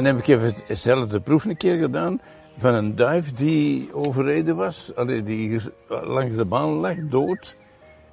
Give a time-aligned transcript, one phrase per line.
[0.00, 2.20] Dan heb ik even hetzelfde proef een keer gedaan
[2.56, 4.92] van een duif die overreden was,
[5.24, 7.56] die langs de baan lag, dood.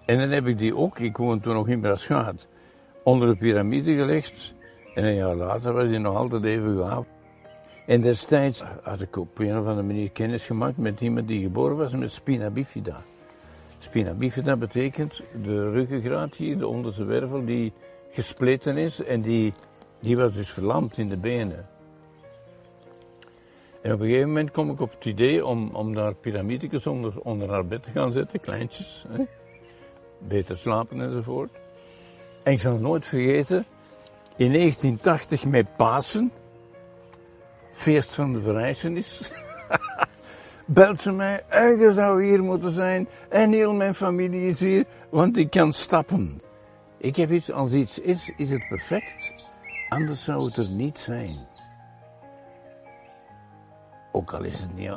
[0.06, 2.48] En dan heb ik die ook, ik woonde toen nog in Braschaat,
[3.04, 4.54] onder de piramide gelegd.
[4.96, 7.06] En een jaar later was die nog altijd even gaaf.
[7.86, 11.78] En destijds had ik op een of andere manier kennis gemaakt met iemand die geboren
[11.78, 13.04] was met spina bifida.
[13.80, 17.74] Spina bifida betekent de ruggengraat hier, de onderste wervel, die
[18.12, 19.54] gespleten is en die,
[20.02, 21.76] die was dus verlamd in de benen.
[23.88, 27.20] En op een gegeven moment kom ik op het idee om, om daar piramidekes onder,
[27.22, 29.06] onder haar bed te gaan zetten, kleintjes.
[29.08, 29.24] Hè?
[30.28, 31.50] Beter slapen enzovoort.
[32.44, 33.66] En ik zal het nooit vergeten,
[34.36, 36.32] in 1980 met Pasen,
[37.72, 39.32] feest van de verrijzenis,
[40.66, 41.44] belt ze mij,
[41.80, 46.42] je zou hier moeten zijn en heel mijn familie is hier, want ik kan stappen.
[46.98, 49.34] Ik heb iets, als iets is, is het perfect,
[49.90, 51.57] anders zou het er niet zijn.
[54.18, 54.96] Ook al is het niet uh,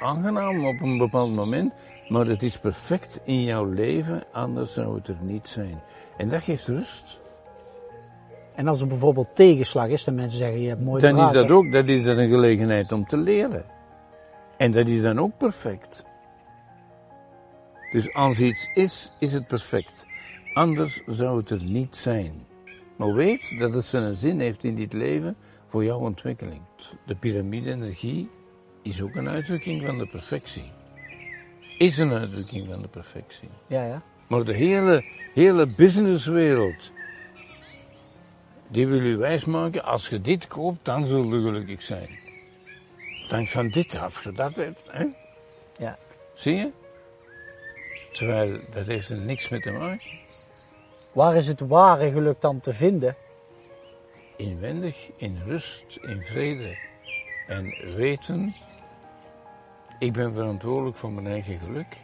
[0.00, 1.72] aangenaam op een bepaald moment,
[2.08, 5.82] maar het is perfect in jouw leven, anders zou het er niet zijn.
[6.16, 7.20] En dat geeft rust.
[8.54, 11.50] En als er bijvoorbeeld tegenslag is, dan mensen zeggen je hebt mooi Dan is dat
[11.50, 13.64] ook, dat is dan een gelegenheid om te leren.
[14.56, 16.04] En dat is dan ook perfect.
[17.92, 20.06] Dus als iets is, is het perfect.
[20.54, 22.46] Anders zou het er niet zijn.
[22.96, 25.36] Maar weet dat het zijn zin heeft in dit leven
[25.68, 26.60] voor jouw ontwikkeling.
[27.06, 28.28] De piramide-energie
[28.88, 30.70] is ook een uitdrukking van de perfectie.
[31.78, 33.48] Is een uitdrukking van de perfectie.
[33.66, 34.02] Ja, ja.
[34.26, 35.04] Maar de hele,
[35.34, 36.92] hele businesswereld,
[38.68, 42.18] die wil u wijsmaken, als je dit koopt, dan zul je gelukkig zijn.
[43.28, 45.06] Dank van dit af, je dat hebt, hè?
[45.78, 45.98] Ja.
[46.34, 46.70] Zie je?
[48.12, 50.10] Terwijl, dat heeft er niks mee te maken.
[51.12, 53.16] Waar is het ware geluk dan te vinden?
[54.36, 56.76] Inwendig, in rust, in vrede.
[57.46, 58.54] En weten,
[59.98, 61.96] ik ben verantwoordelijk voor mijn eigen geluk.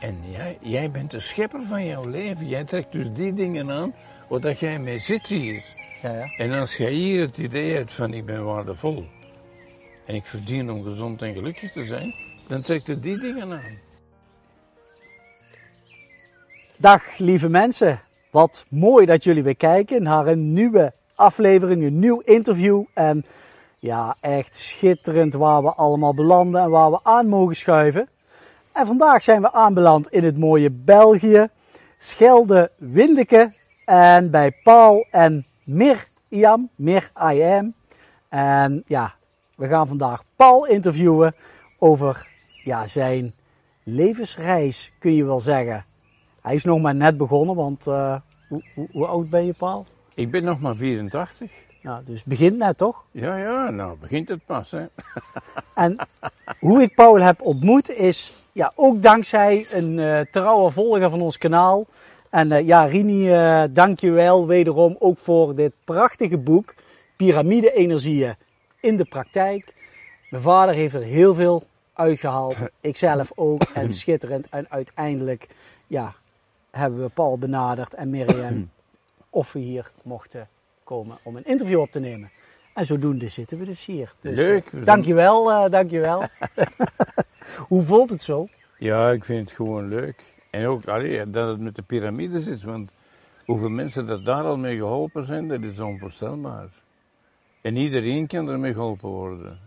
[0.00, 2.48] En jij, jij bent de schepper van jouw leven.
[2.48, 3.94] Jij trekt dus die dingen aan
[4.28, 5.64] waar jij mee zit hier.
[6.02, 6.24] Ja, ja.
[6.36, 9.04] En als jij hier het idee hebt van ik ben waardevol
[10.06, 12.14] en ik verdien om gezond en gelukkig te zijn,
[12.48, 13.78] dan trekt het die dingen aan.
[16.76, 22.20] Dag lieve mensen, wat mooi dat jullie weer kijken naar een nieuwe aflevering, een nieuw
[22.20, 22.84] interview.
[22.94, 23.24] En
[23.78, 28.08] ja, echt schitterend waar we allemaal belanden en waar we aan mogen schuiven.
[28.72, 31.48] En vandaag zijn we aanbeland in het mooie België,
[31.98, 33.52] Schelde, Windeke
[33.84, 37.10] en bij Paul en Mirjam, Mir.
[38.28, 39.14] En ja,
[39.56, 41.34] we gaan vandaag Paul interviewen
[41.78, 42.28] over
[42.64, 43.34] ja, zijn
[43.82, 45.84] levensreis, kun je wel zeggen.
[46.42, 49.84] Hij is nog maar net begonnen, want hoe, hoe, hoe, oud ben je, Paul?
[50.14, 51.67] Ik ben nog maar 84.
[51.80, 53.04] Ja, dus begint net toch?
[53.10, 54.84] Ja, ja, nou begint het pas, hè.
[55.74, 55.96] en
[56.58, 61.38] hoe ik Paul heb ontmoet is ja, ook dankzij een uh, trouwe volger van ons
[61.38, 61.86] kanaal.
[62.30, 66.74] En uh, ja, Rini, uh, dank je wel wederom ook voor dit prachtige boek,
[67.16, 68.36] Pyramide-energieën
[68.80, 69.74] in de praktijk.
[70.30, 74.48] Mijn vader heeft er heel veel uitgehaald, ikzelf ook, en schitterend.
[74.48, 75.46] En uiteindelijk,
[75.86, 76.14] ja,
[76.70, 78.70] hebben we Paul benaderd en Mirjam
[79.30, 80.48] of we hier mochten
[80.88, 82.30] komen om een interview op te nemen.
[82.74, 84.14] En zodoende zitten we dus hier.
[84.20, 84.72] Dus, Leuk.
[84.72, 86.26] Uh, dankjewel, uh, dankjewel.
[87.72, 88.48] Hoe voelt het zo?
[88.78, 90.22] Ja, ik vind het gewoon leuk.
[90.50, 92.92] En ook allee, dat het met de piramides is, want
[93.44, 96.68] hoeveel mensen dat daar al mee geholpen zijn, dat is onvoorstelbaar.
[97.60, 99.58] En iedereen kan ermee geholpen worden.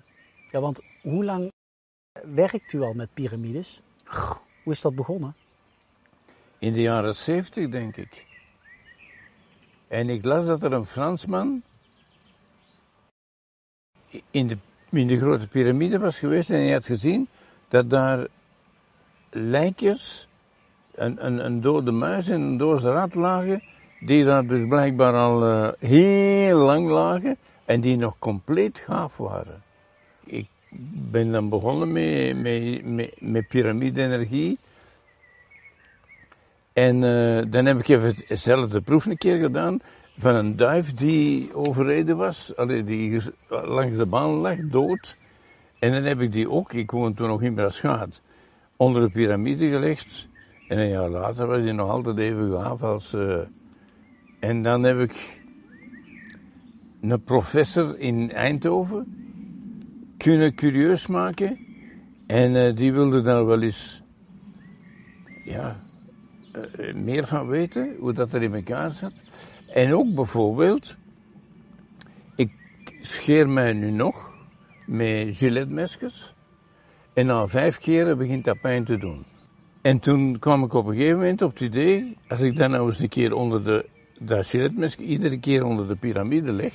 [0.51, 1.51] Ja, want hoe lang
[2.33, 3.81] werkt u al met piramides?
[4.63, 5.35] Hoe is dat begonnen?
[6.59, 8.25] In de jaren 70, denk ik.
[9.91, 11.61] En ik las dat er een Fransman
[14.31, 14.57] in de,
[14.89, 17.27] in de grote piramide was geweest en hij had gezien
[17.67, 18.27] dat daar
[19.29, 20.27] lijkjes,
[20.95, 23.63] een, een, een dode muis en een dode rat lagen,
[23.99, 29.63] die daar dus blijkbaar al uh, heel lang lagen en die nog compleet gaaf waren.
[30.23, 30.47] Ik
[31.11, 34.57] ben dan begonnen met, met, met, met piramide-energie.
[36.73, 39.79] En uh, dan heb ik even hetzelfde proef een keer gedaan
[40.17, 45.17] van een duif die overreden was, allee, die langs de baan lag, dood.
[45.79, 48.21] En dan heb ik die ook, ik woonde toen nog in Braschaat,
[48.75, 50.27] onder de piramide gelegd.
[50.67, 53.13] En een jaar later was die nog altijd even gaaf als...
[53.13, 53.37] Uh,
[54.39, 55.41] en dan heb ik
[57.01, 59.15] een professor in Eindhoven
[60.17, 61.59] kunnen curieus maken.
[62.27, 64.03] En uh, die wilde daar wel eens...
[65.43, 65.83] Ja,
[66.93, 69.23] meer van weten, hoe dat er in elkaar zat.
[69.73, 70.95] En ook bijvoorbeeld
[73.01, 74.31] scheer mij nu nog
[74.85, 76.33] met giletmesjes.
[77.13, 79.25] En na vijf keren begint dat pijn te doen.
[79.81, 82.85] En toen kwam ik op een gegeven moment op het idee, als ik dan nou
[82.85, 83.85] eens een keer onder de,
[84.19, 84.53] dat
[84.93, 86.73] iedere keer onder de piramide leg,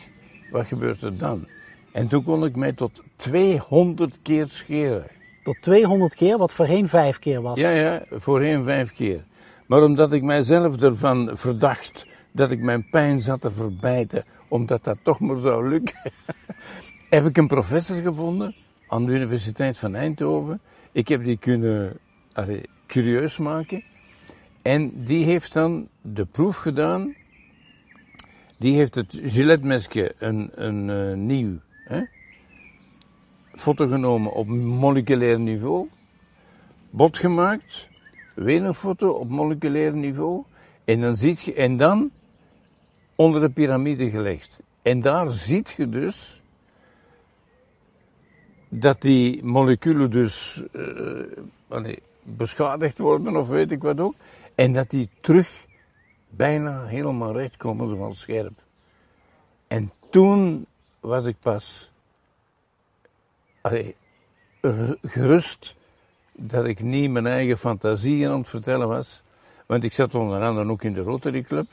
[0.50, 1.46] wat gebeurt er dan?
[1.92, 5.06] En toen kon ik mij tot 200 keer scheren.
[5.42, 7.58] Tot 200 keer, wat voorheen vijf keer was.
[7.58, 9.24] Ja, ja, voorheen vijf keer.
[9.66, 14.98] Maar omdat ik mijzelf ervan verdacht dat ik mijn pijn zat te verbijten, omdat dat
[15.02, 16.12] toch maar zou lukken,
[17.10, 18.54] heb ik een professor gevonden
[18.88, 20.60] aan de Universiteit van Eindhoven.
[20.92, 21.98] Ik heb die kunnen
[22.86, 23.84] curieus maken.
[24.62, 27.14] En die heeft dan de proef gedaan.
[28.58, 32.02] Die heeft het giletmesje een, een uh, nieuw hè,
[33.52, 35.88] foto genomen op moleculair niveau.
[36.90, 37.88] Bot gemaakt.
[38.36, 40.44] Weer een foto op moleculair niveau.
[40.84, 42.10] En dan ziet je, en dan
[43.14, 44.60] onder de piramide gelegd.
[44.82, 46.42] En daar ziet je dus
[48.68, 54.14] dat die moleculen dus uh, beschadigd worden of weet ik wat ook.
[54.54, 55.66] En dat die terug
[56.28, 58.62] bijna helemaal recht komen zoals scherp.
[59.66, 60.66] En toen
[61.00, 61.92] was ik pas
[63.60, 63.96] allee,
[65.02, 65.76] gerust
[66.36, 69.22] dat ik niet mijn eigen fantasieën aan het vertellen was.
[69.66, 71.66] Want ik zat onder andere ook in de Rotary Club.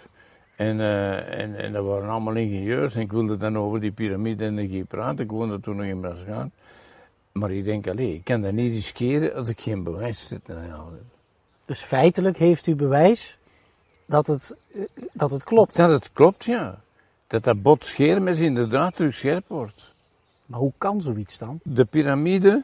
[0.56, 2.96] En, uh, en, en dat waren allemaal ingenieurs.
[2.96, 5.26] En ik wilde dan over die piramide-energie praten.
[5.26, 6.52] Ik woonde toen nog in Brasgaan.
[7.32, 10.52] Maar ik denk, alleen, ik kan dat niet riskeren als ik geen bewijs zit.
[11.66, 13.38] Dus feitelijk heeft u bewijs
[14.06, 14.56] dat het,
[15.14, 15.76] dat het klopt?
[15.76, 16.82] Dat het klopt, ja.
[17.28, 19.94] Dat dat bot schermes inderdaad terug scherp wordt.
[20.46, 21.60] Maar hoe kan zoiets dan?
[21.64, 22.64] De piramide,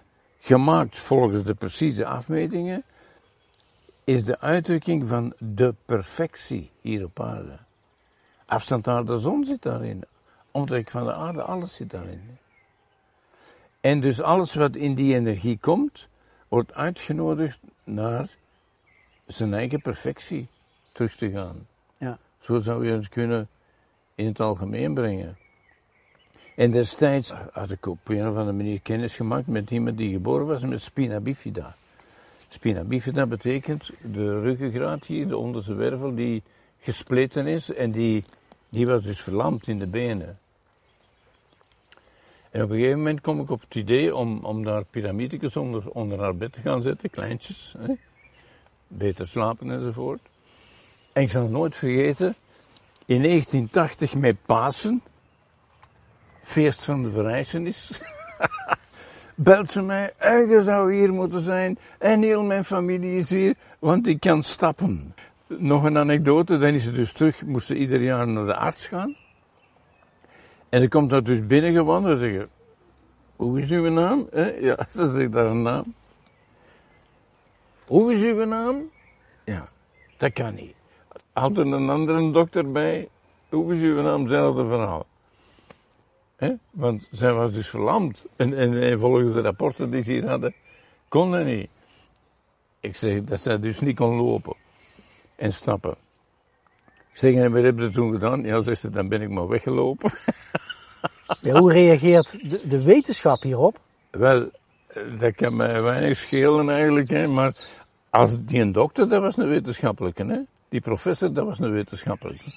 [0.50, 2.84] gemaakt volgens de precieze afmetingen,
[4.04, 7.60] is de uitdrukking van de perfectie hier op aarde.
[8.46, 10.04] Afstand naar de zon zit daarin.
[10.52, 12.38] Omtrek van de aarde, alles zit daarin.
[13.82, 16.08] En dus alles wat in die energie komt,
[16.48, 18.30] wordt uitgenodigd naar
[19.26, 20.48] zijn eigen perfectie
[20.92, 21.68] terug te gaan.
[21.98, 22.18] Ja.
[22.40, 23.48] Zo zou je het kunnen
[24.16, 25.38] in het algemeen brengen.
[26.60, 30.46] En destijds had ik op een of andere manier kennis gemaakt met iemand die geboren
[30.46, 31.76] was met spina bifida.
[32.50, 36.44] Spina bifida betekent de ruggengraat hier, de onderste wervel, die
[36.80, 38.24] gespleten is en die,
[38.70, 40.40] die was dus verlamd in de benen.
[42.50, 45.90] En op een gegeven moment kom ik op het idee om, om daar piramidetjes onder,
[45.90, 47.76] onder haar bed te gaan zetten, kleintjes.
[47.78, 47.94] Hè?
[48.88, 50.22] Beter slapen enzovoort.
[51.14, 52.36] En ik zal nooit vergeten,
[53.06, 55.02] in 1980 met Pasen,
[56.42, 58.02] feest van de verrijzenis,
[59.36, 64.08] belt ze mij, je zou hier moeten zijn en heel mijn familie is hier, want
[64.08, 65.14] ik kan stappen.
[65.48, 69.16] Nog een anekdote, dan is ze dus terug, moesten ieder jaar naar de arts gaan.
[70.70, 72.48] En ze komt daar dus binnengewandeld en zegt,
[73.36, 74.28] hoe is uw naam?
[74.60, 75.94] Ja, ze zegt een naam.
[77.86, 78.90] Hoe is uw naam?
[79.46, 79.68] Ja,
[80.18, 80.74] dat kan niet.
[81.34, 83.10] Had er een andere dokter bij,
[83.50, 84.22] hoe is uw naam?
[84.22, 85.06] Hetzelfde verhaal.
[86.40, 86.54] He?
[86.72, 88.26] Want zij was dus verlamd.
[88.36, 90.54] En, en, en, volgens de rapporten die ze hier hadden,
[91.08, 91.70] kon dat niet.
[92.80, 94.56] Ik zeg dat zij dus niet kon lopen
[95.36, 95.96] en stappen.
[96.86, 98.42] Ik zeg, en wat heb je toen gedaan?
[98.44, 100.12] Ja, zegt ze, dan ben ik maar weggelopen.
[101.42, 103.80] Ja, hoe reageert de, de, wetenschap hierop?
[104.10, 104.50] Wel,
[105.20, 107.56] dat kan mij weinig schelen eigenlijk, hè, maar
[108.10, 110.40] als die een dokter, dat was een wetenschappelijke, hè?
[110.70, 112.52] die professor, dat was een wetenschappelijke.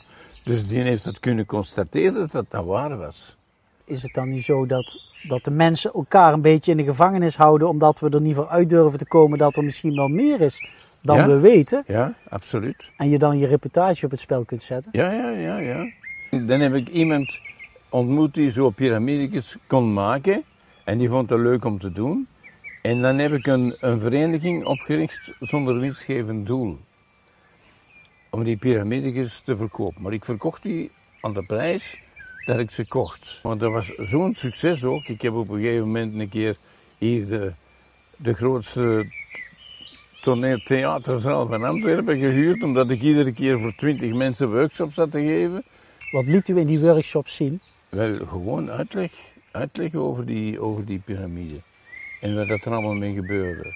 [0.44, 3.36] Dus die heeft het kunnen constateren dat dat waar was.
[3.84, 7.36] Is het dan niet zo dat, dat de mensen elkaar een beetje in de gevangenis
[7.36, 10.40] houden, omdat we er niet voor uit durven te komen dat er misschien wel meer
[10.40, 10.66] is
[11.02, 11.26] dan ja?
[11.26, 11.84] we weten?
[11.86, 12.90] Ja, absoluut.
[12.96, 14.90] En je dan je reputatie op het spel kunt zetten?
[14.94, 15.90] Ja, ja, ja, ja.
[16.46, 17.40] Dan heb ik iemand
[17.90, 20.42] ontmoet die zo piramidetjes kon maken.
[20.84, 22.28] En die vond het leuk om te doen.
[22.82, 26.78] En dan heb ik een, een vereniging opgericht zonder winstgevend doel.
[28.30, 30.02] Om die piramidetjes te verkopen.
[30.02, 32.00] Maar ik verkocht die aan de prijs
[32.44, 33.40] dat ik ze kocht.
[33.42, 35.04] Want dat was zo'n succes ook.
[35.04, 36.56] Ik heb op een gegeven moment een keer
[36.98, 37.52] hier de,
[38.16, 39.06] de grootste
[40.20, 42.62] toneeltheaterzaal van Antwerpen gehuurd.
[42.62, 45.64] Omdat ik iedere keer voor twintig mensen workshops had te geven.
[46.10, 47.60] Wat liet u in die workshops zien?
[47.88, 49.12] Wel, gewoon uitleg,
[49.50, 51.60] uitleg over, die, over die piramide.
[52.20, 53.74] En wat er allemaal mee gebeurde.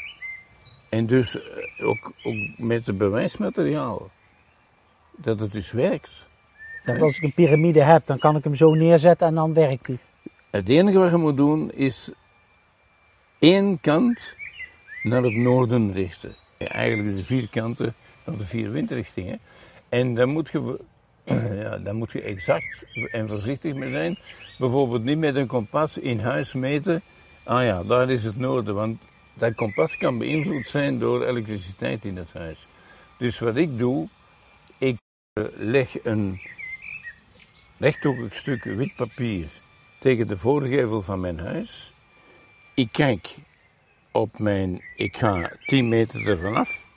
[0.88, 1.38] En dus
[1.82, 4.10] ook, ook met het bewijsmateriaal.
[5.16, 6.25] Dat het dus werkt.
[6.86, 9.86] Dat als ik een piramide heb, dan kan ik hem zo neerzetten en dan werkt
[9.86, 9.98] hij.
[10.50, 12.10] Het enige wat je moet doen is
[13.38, 14.36] één kant
[15.02, 16.34] naar het noorden richten.
[16.58, 19.40] Eigenlijk de vier kanten naar de vier windrichtingen.
[19.88, 20.78] En dan moet je
[21.62, 24.18] ja, daar moet je exact en voorzichtig mee zijn.
[24.58, 27.02] Bijvoorbeeld niet met een kompas in huis meten.
[27.44, 32.16] Ah ja, daar is het noorden, want dat kompas kan beïnvloed zijn door elektriciteit in
[32.16, 32.66] het huis.
[33.18, 34.08] Dus wat ik doe,
[34.78, 34.96] ik
[35.32, 36.40] eh, leg een
[37.78, 39.46] rechthoekig stuk wit papier
[39.98, 41.92] tegen de voorgevel van mijn huis.
[42.74, 43.34] Ik kijk
[44.12, 46.88] op mijn, ik ga 10 meter ervan af.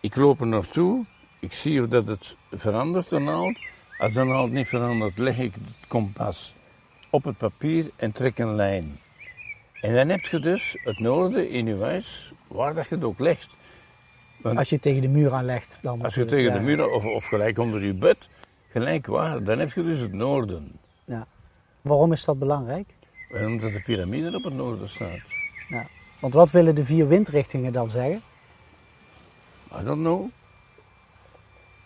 [0.00, 1.04] Ik loop er naartoe.
[1.40, 3.58] Ik zie of dat het verandert, de naald.
[3.98, 6.54] Als de naald niet verandert, leg ik het kompas
[7.10, 8.98] op het papier en trek een lijn.
[9.80, 13.18] En dan heb je dus het noorden in je huis, waar dat je het ook
[13.18, 13.56] legt.
[14.36, 16.02] Want Als je het tegen de muur aanlegt, dan.
[16.02, 18.28] als je tegen de muur, of, of gelijk onder je bed,
[18.78, 20.72] gelijk waar, dan heb je dus het noorden.
[21.04, 21.26] Ja.
[21.82, 22.94] Waarom is dat belangrijk?
[23.30, 25.20] En Omdat de piramide op het noorden staat.
[25.68, 25.86] Ja.
[26.20, 28.22] Want wat willen de vier windrichtingen dan zeggen?
[29.80, 30.26] I don't know.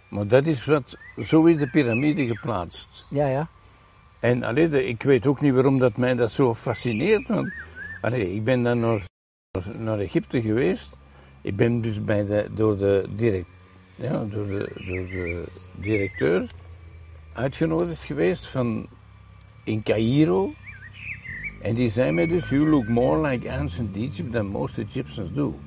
[0.09, 3.07] Maar dat is wat, zo is de piramide geplaatst.
[3.11, 3.49] Ja, ja.
[4.21, 7.29] En allee, de- ik weet ook niet waarom dat mij dat zo fascineert.
[7.29, 7.53] Want
[8.01, 9.05] allee, ik ben dan naar,
[9.73, 10.97] naar Egypte geweest.
[11.41, 13.47] Ik ben dus bij de, door, de direct,
[13.95, 15.45] ja, door, de, door de
[15.75, 16.51] directeur
[17.33, 18.87] uitgenodigd geweest van,
[19.65, 20.53] in Cairo.
[21.63, 25.59] En die zei mij dus, you look more like ancient Egypt than most Egyptians do.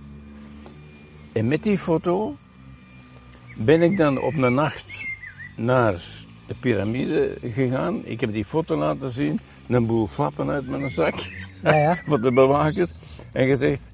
[1.31, 2.35] En met die foto
[3.55, 5.05] ben ik dan op een nacht
[5.55, 6.01] naar
[6.47, 8.01] de piramide gegaan.
[8.05, 11.15] Ik heb die foto laten zien, een boel flappen uit mijn zak
[11.63, 11.99] Ja, ja.
[12.05, 12.89] voor de bewaker.
[13.31, 13.91] En gezegd,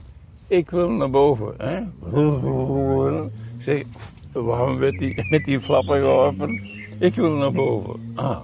[0.48, 1.54] ik wil naar boven.
[1.58, 1.80] Hè?
[3.58, 3.84] Ik zeg,
[4.32, 6.81] waarom werd die met die flappen geholpen?
[7.02, 8.12] Ik wil naar boven.
[8.16, 8.42] Ah,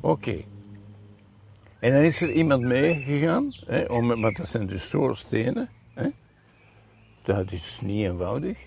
[0.00, 0.36] oké.
[1.78, 3.52] En dan is er iemand meegegaan,
[3.88, 5.68] om, maar dat zijn dus zo stenen.
[5.94, 6.06] Hè?
[7.22, 8.58] Dat is niet eenvoudig.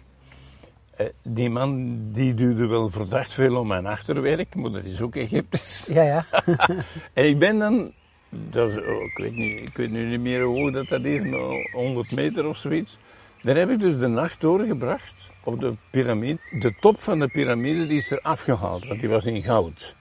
[0.95, 5.15] Eh, Die man die duwde wel verdacht veel om mijn achterwerk, maar dat is ook
[5.15, 5.85] Egyptisch.
[5.97, 6.25] Ja, ja.
[7.13, 7.91] En ik ben dan,
[8.29, 11.23] dat is, oh, ik, weet niet, ik weet nu niet meer hoe dat, dat is,
[11.23, 12.97] maar 100 meter of zoiets.
[13.41, 16.39] Daar heb ik dus de nacht doorgebracht op de piramide.
[16.59, 19.95] De top van de piramide die is er afgehaald, want die was in goud.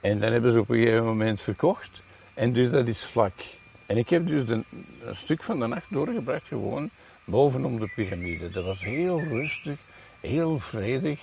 [0.00, 2.02] En dan hebben ze op een gegeven moment verkocht.
[2.34, 3.32] En dus dat is vlak.
[3.86, 4.64] En ik heb dus de-
[5.04, 6.90] een stuk van de nacht doorgebracht gewoon
[7.24, 8.50] bovenop de piramide.
[8.50, 9.78] Dat was heel rustig,
[10.20, 11.20] heel vredig.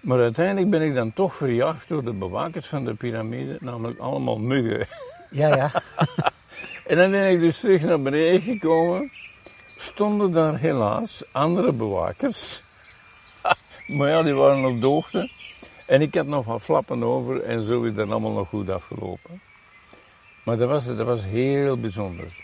[0.00, 4.38] Maar uiteindelijk ben ik dan toch verjaagd door de bewakers van de piramide, namelijk allemaal
[4.38, 4.86] muggen.
[5.30, 5.70] Ja, ja.
[6.86, 9.10] En dan ben ik dus terug naar beneden gekomen.
[9.80, 12.62] Stonden daar helaas andere bewakers.
[13.96, 15.30] maar ja, die waren op de hoogte.
[15.86, 19.40] En ik had nog wat flappen over en zo is dat allemaal nog goed afgelopen.
[20.44, 22.36] Maar dat was, dat was heel bijzonder.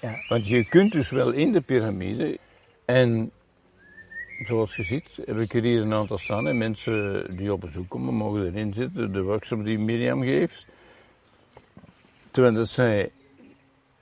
[0.00, 0.14] Ja.
[0.28, 2.38] Want je kunt dus wel in de piramide.
[2.84, 3.30] En
[4.46, 6.46] zoals je ziet, heb ik er hier een aantal staan.
[6.46, 9.12] En mensen die op bezoek komen mogen erin zitten.
[9.12, 10.66] De workshop die Mirjam geeft.
[12.30, 13.10] Terwijl dat zij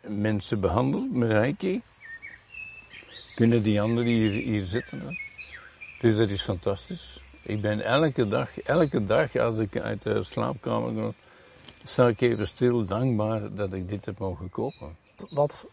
[0.01, 1.81] mensen behandelt met Reiki.
[3.41, 5.01] Kunnen die anderen hier, hier zitten.
[5.01, 5.13] Hè?
[6.01, 7.23] Dus dat is fantastisch.
[7.43, 11.15] Ik ben elke dag, elke dag als ik uit de slaapkamer kom,
[11.85, 14.97] sta ik even stil, dankbaar dat ik dit heb mogen kopen.
[15.31, 15.67] Wat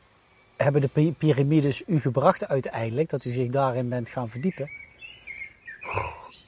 [0.56, 4.70] hebben de pi- piramides u gebracht uiteindelijk, dat u zich daarin bent gaan verdiepen?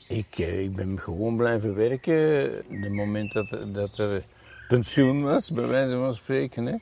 [0.07, 2.15] Ik, eh, ik ben gewoon blijven werken.
[2.81, 4.23] De moment dat, dat er
[4.67, 6.75] pensioen was, bij wijze van spreken, hè,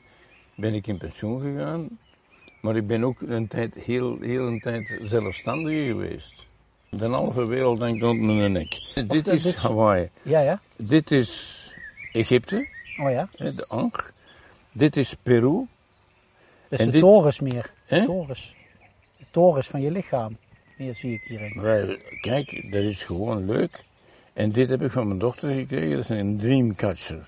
[0.56, 1.88] ben ik in pensioen gegaan.
[2.60, 6.46] Maar ik ben ook een tijd, heel, heel een tijd zelfstandig geweest.
[6.90, 8.80] De halve wereld hangt rond mijn nek.
[8.94, 10.08] Dit dat is is- Hawaii.
[10.22, 10.60] Ja, ja.
[10.76, 11.56] Dit is
[12.12, 12.68] Egypte,
[13.02, 13.28] Oh ja.
[13.36, 14.10] de Ankh.
[14.72, 15.66] Dit is Peru.
[16.68, 17.70] Dus En de dit- torens meer.
[17.86, 18.54] Torens.
[19.16, 20.36] De torens van je lichaam.
[20.76, 21.60] Hier zie ik hierin.
[21.60, 23.84] Wel, kijk, dat is gewoon leuk.
[24.32, 27.26] En dit heb ik van mijn dochter gekregen, dat is een dreamcatcher.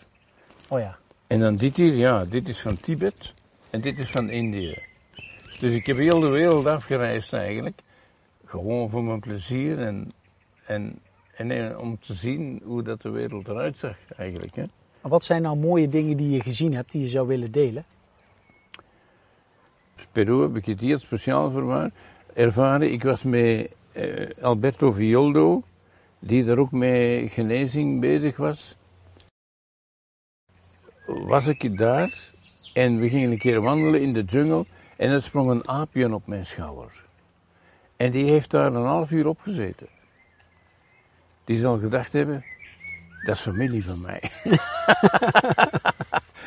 [0.68, 0.99] Oh ja.
[1.26, 3.34] En dan dit hier, ja, dit is van Tibet
[3.70, 4.78] en dit is van Indië.
[5.61, 7.81] Dus ik heb heel de wereld afgereisd eigenlijk.
[8.45, 10.12] Gewoon voor mijn plezier en,
[10.67, 10.99] en,
[11.37, 14.55] en eh, om te zien hoe dat de wereld eruit zag eigenlijk.
[14.55, 14.64] Hè.
[15.00, 17.85] Wat zijn nou mooie dingen die je gezien hebt, die je zou willen delen?
[20.12, 21.90] Peru heb ik het hier speciaal verwaar,
[22.35, 22.93] ervaren.
[22.93, 25.62] Ik was met eh, Alberto Violdo,
[26.19, 28.76] die daar ook met genezing bezig was.
[31.07, 32.31] Was ik daar
[32.75, 34.67] en we gingen een keer wandelen in de jungle
[35.00, 37.04] en er sprong een aapje op mijn schouder.
[37.97, 39.87] En die heeft daar een half uur op gezeten.
[41.45, 42.45] Die zal gedacht hebben,
[43.25, 44.23] dat is familie van mij.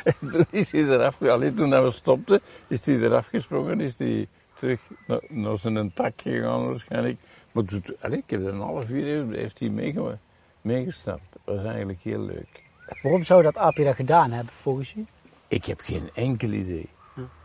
[0.04, 1.54] En toen is hij eraf gegaan.
[1.54, 3.80] Toen we stopten, is hij eraf gesprongen.
[3.80, 7.18] Is hij terug naar, naar zijn tak gegaan waarschijnlijk.
[7.52, 10.18] Maar toen, allee, ik heb er een half uur heeft, hij meegemaakt.
[10.60, 11.22] meegestapt.
[11.44, 12.62] Dat was eigenlijk heel leuk.
[13.02, 15.06] Waarom zou dat aapje dat gedaan hebben volgens u?
[15.48, 16.88] Ik heb geen enkel idee.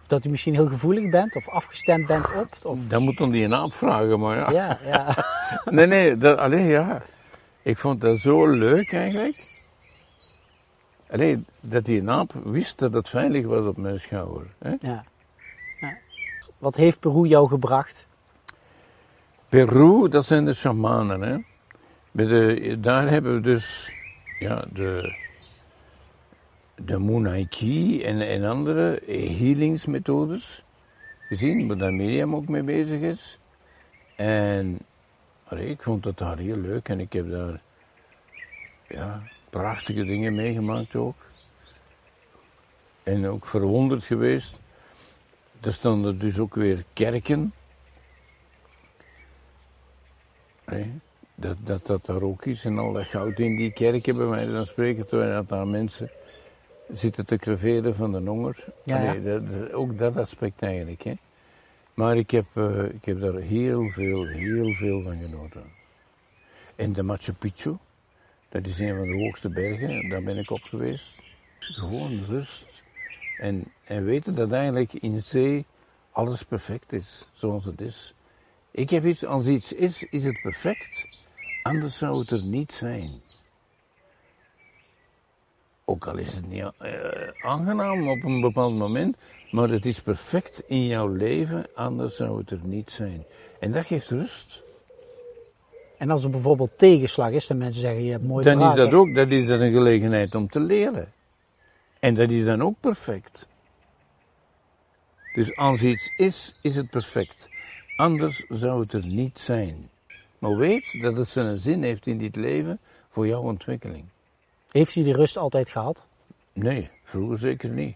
[0.10, 2.48] Dat u misschien heel gevoelig bent of afgestemd bent op?
[2.64, 2.88] Of...
[2.88, 4.52] Dat moet dan die een aap vragen, maar ja.
[4.52, 5.26] Ja, ja.
[5.76, 7.02] Nee, nee, dat, alleen ja.
[7.62, 9.64] Ik vond dat zo leuk eigenlijk.
[11.10, 14.46] Alleen dat die naap wist dat het veilig was op mijn schouder.
[14.60, 14.70] Hè?
[14.82, 15.04] ja.
[15.80, 15.98] ja.
[16.58, 18.06] Wat heeft Peru jou gebracht?
[19.50, 21.22] Peru, dat zijn de shamanen.
[21.22, 21.38] Hè?
[22.12, 23.94] Bij de, daar hebben we dus
[24.40, 25.16] ja, de,
[26.86, 30.64] de Munaiki en, en andere healingsmethodes
[31.28, 33.40] gezien, waar daar Miriam ook mee bezig is.
[34.16, 34.80] En
[35.50, 37.62] ik vond dat daar heel leuk en ik heb daar
[38.88, 41.16] ja, prachtige dingen meegemaakt ook.
[43.04, 44.60] En ook verwonderd geweest.
[45.62, 47.54] Er stonden dus ook weer kerken.
[51.36, 54.46] Dat, dat dat daar ook is en al dat goud in die kerken, bij mij
[54.46, 56.10] dan spreken, terwijl dat daar mensen
[56.92, 58.66] zitten te creveren van de honger.
[58.84, 59.10] Ja, ja.
[59.10, 61.04] Allee, dat, dat- ook dat aspect eigenlijk.
[61.04, 61.14] Hè.
[61.94, 65.64] Maar ik heb, eh, ik heb daar heel veel, heel veel van genoten.
[66.76, 67.78] En de Machu Picchu,
[68.50, 71.18] dat is een van de hoogste bergen, daar ben ik op geweest.
[71.60, 72.84] Gewoon rust.
[73.38, 75.66] En, en weten dat eigenlijk in zee
[76.12, 78.14] alles perfect is, zoals het is.
[78.72, 81.08] Ik heb iets, als iets is, is het perfect.
[81.64, 83.10] Anders zou het er niet zijn.
[85.90, 86.92] Ook al is het niet eh,
[87.42, 89.18] aangenaam op een bepaald moment,
[89.52, 93.26] maar het is perfect in jouw leven, anders zou het er niet zijn.
[93.60, 94.64] En dat geeft rust.
[95.98, 98.94] En als er bijvoorbeeld tegenslag is, dan mensen zeggen je hebt mooi Dan is dat
[98.94, 101.12] ook dat is dat een gelegenheid om te leren.
[102.00, 103.48] En dat is dan ook perfect.
[105.34, 107.50] Dus als iets is, is het perfect.
[107.96, 109.90] Anders zou het er niet zijn.
[110.40, 114.06] Maar weet dat het zijn zin heeft in dit leven voor jouw ontwikkeling.
[114.72, 116.02] Heeft u die rust altijd gehad?
[116.54, 117.96] Nee, vroeger zeker niet.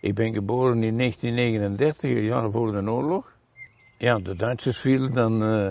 [0.00, 3.36] Ik ben geboren in 1939, een jaar voor de oorlog.
[3.98, 5.70] Ja, de Duitsers vielen dan, eh,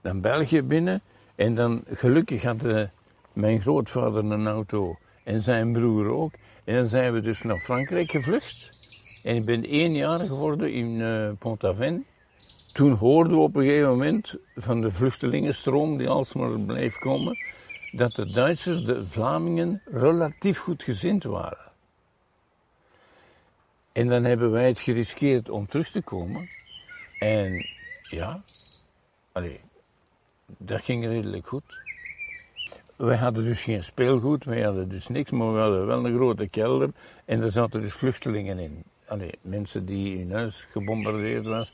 [0.00, 1.00] dan België binnen.
[1.34, 2.82] En dan, gelukkig had eh,
[3.32, 6.32] mijn grootvader een auto en zijn broer ook.
[6.64, 8.78] En dan zijn we dus naar Frankrijk gevlucht.
[9.22, 12.04] En ik ben één jaar geworden in eh Pont-Aven.
[12.72, 17.38] Toen hoorden we op een gegeven moment van de vluchtelingenstroom die alsmaar bleef komen,
[17.96, 21.72] dat de Duitsers de Vlamingen relatief goed gezind waren.
[23.92, 26.48] En dan hebben wij het geriskeerd om terug te komen.
[27.18, 27.66] En
[28.02, 28.42] ja,
[29.32, 29.60] allee,
[30.46, 31.84] dat ging redelijk goed.
[32.96, 36.48] Wij hadden dus geen speelgoed, wij hadden dus niks, maar we hadden wel een grote
[36.48, 36.90] kelder.
[37.24, 38.84] En daar zaten dus vluchtelingen in.
[39.06, 41.72] Allee, mensen die hun huis gebombardeerd was.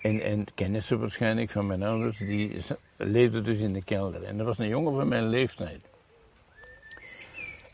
[0.00, 2.60] En, en kennissen waarschijnlijk van mijn ouders, die
[2.96, 4.22] leefden dus in de kelder.
[4.22, 5.80] En dat was een jongen van mijn leeftijd.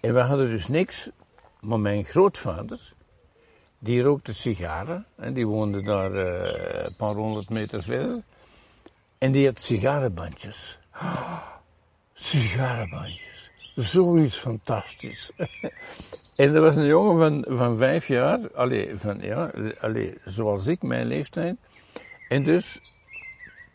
[0.00, 1.10] En we hadden dus niks,
[1.60, 2.94] maar mijn grootvader,
[3.78, 5.06] die rookte sigaren.
[5.16, 8.22] En die woonde daar eh, een paar honderd meter verder.
[9.18, 10.78] En die had sigarenbandjes.
[12.14, 13.50] Sigarenbandjes.
[13.74, 15.30] Zoiets fantastisch.
[16.36, 20.82] en er was een jongen van, van vijf jaar, allee, van, ja, allee, zoals ik,
[20.82, 21.56] mijn leeftijd.
[22.28, 22.80] En dus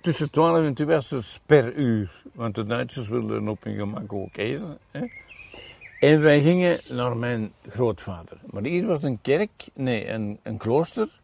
[0.01, 2.23] tussen 12 en 2 was per uur.
[2.33, 4.77] Want de Duitsers wilden op hun gemak ook eten.
[4.91, 5.05] Hè.
[5.99, 8.37] En wij gingen naar mijn grootvader.
[8.45, 11.19] Maar hier was een kerk, nee, een, een klooster.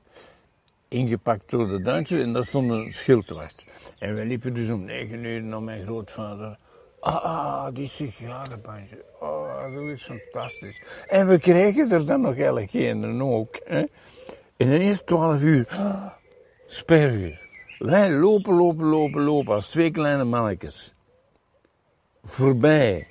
[0.88, 3.72] Ingepakt door de Duitsers en daar stond een schildwacht.
[4.00, 6.58] En wij liepen dus om negen uur naar mijn grootvader.
[7.00, 9.04] Ah, ah, die sigarenbandje.
[9.20, 10.82] Oh, dat is fantastisch.
[11.08, 13.60] En we kregen er dan nog elke een ook.
[13.64, 13.80] Hè.
[14.58, 15.68] En ineens 12 uur.
[15.70, 16.12] Ah,
[16.68, 17.46] speruur.
[17.78, 20.94] Wij lopen, lopen, lopen, lopen als twee kleine mannetjes.
[22.24, 23.08] Voorbij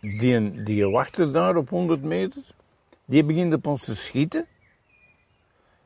[0.00, 2.42] die, die wachter daar op 100 meter.
[3.04, 4.46] Die begint op ons te schieten.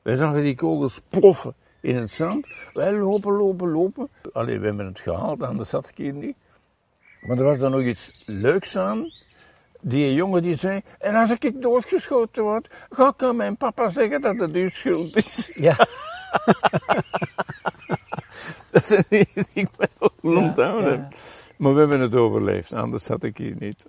[0.02, 2.46] Wij zagen die kogels ploffen in het zand.
[2.72, 4.08] Wij lopen, lopen, lopen.
[4.32, 6.36] Allee, we hebben het gehaald, anders zat ik hier niet.
[7.20, 9.12] Maar er was dan nog iets leuks aan.
[9.80, 14.20] Die jongen die zei, en als ik doodgeschoten word, ga ik aan mijn papa zeggen
[14.20, 15.50] dat het uw schuld is.
[15.54, 15.76] Ja.
[18.70, 20.90] Dat zijn die die ik mij ook onthouden ja.
[20.90, 21.14] heb.
[21.56, 23.86] Maar we hebben het overleefd, anders zat ik hier niet.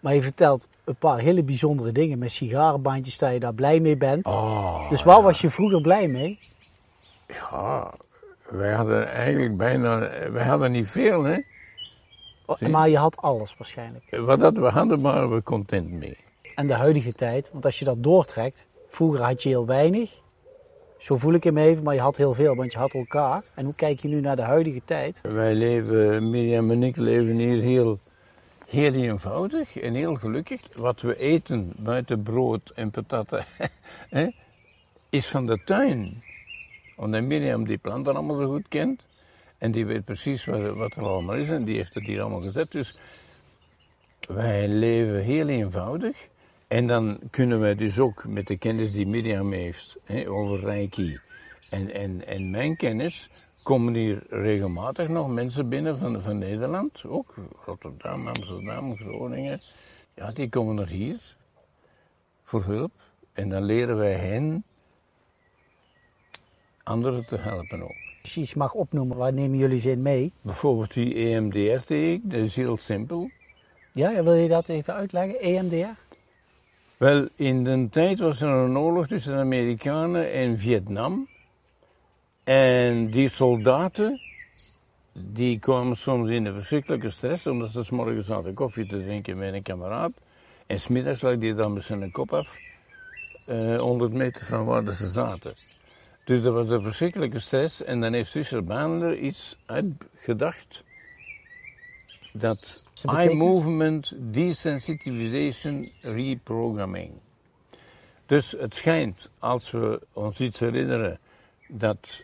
[0.00, 2.18] Maar je vertelt een paar hele bijzondere dingen.
[2.18, 4.26] Met sigarenbandjes, dat je daar blij mee bent.
[4.26, 6.38] Oh, dus waar was je vroeger blij mee?
[7.26, 7.92] ja.
[8.48, 9.98] Wij hadden eigenlijk bijna,
[10.30, 11.38] wij hadden niet veel, hè.
[12.46, 12.60] Oh.
[12.60, 14.16] Maar je had alles waarschijnlijk.
[14.16, 16.16] Wat dat we hadden, waren we content mee.
[16.54, 20.10] En de huidige tijd, want als je dat doortrekt, vroeger had je heel weinig.
[21.02, 23.44] Zo voel ik hem even, maar je had heel veel, want je had elkaar.
[23.54, 25.20] En hoe kijk je nu naar de huidige tijd?
[25.22, 27.98] Wij leven, Mirjam en ik leven hier heel,
[28.66, 30.60] heel eenvoudig en heel gelukkig.
[30.76, 33.44] Wat we eten buiten brood en patatten
[35.10, 36.22] is van de tuin.
[36.96, 39.06] Omdat Mirjam die planten allemaal zo goed kent.
[39.58, 42.72] En die weet precies wat er allemaal is en die heeft het hier allemaal gezet.
[42.72, 42.98] Dus
[44.28, 46.30] wij leven heel eenvoudig.
[46.72, 51.20] En dan kunnen wij dus ook met de kennis die Mirjam heeft hè, over Reiki
[51.70, 53.28] en, en, en mijn kennis,
[53.62, 57.04] komen hier regelmatig nog mensen binnen van, van Nederland.
[57.06, 59.60] Ook Rotterdam, Amsterdam, Groningen.
[60.14, 61.36] Ja, die komen er hier
[62.42, 62.92] voor hulp.
[63.32, 64.64] En dan leren wij hen
[66.82, 67.96] anderen te helpen ook.
[68.22, 70.32] Als je iets mag opnoemen, waar nemen jullie ze in mee?
[70.42, 73.30] Bijvoorbeeld die EMDR-techniek, dat is heel simpel.
[73.92, 75.40] Ja, wil je dat even uitleggen?
[75.40, 76.00] EMDR?
[77.02, 81.28] Wel, in de tijd was er een oorlog tussen de Amerikanen en Vietnam.
[82.44, 84.20] En die soldaten,
[85.12, 89.38] die kwamen soms in een verschrikkelijke stress, omdat ze 's morgens zaten koffie te drinken
[89.38, 90.12] met een kameraad.
[90.66, 92.58] En smiddags lag die dan met zijn kop af,
[93.46, 95.54] eh 100 meter van waar ze zaten.
[96.24, 97.82] Dus dat was een verschrikkelijke stress.
[97.82, 100.84] En dan heeft Fischer Baandler iets uitgedacht.
[102.32, 107.12] Dat eye movement desensitization reprogramming.
[108.26, 111.18] Dus het schijnt, als we ons iets herinneren
[111.68, 112.22] dat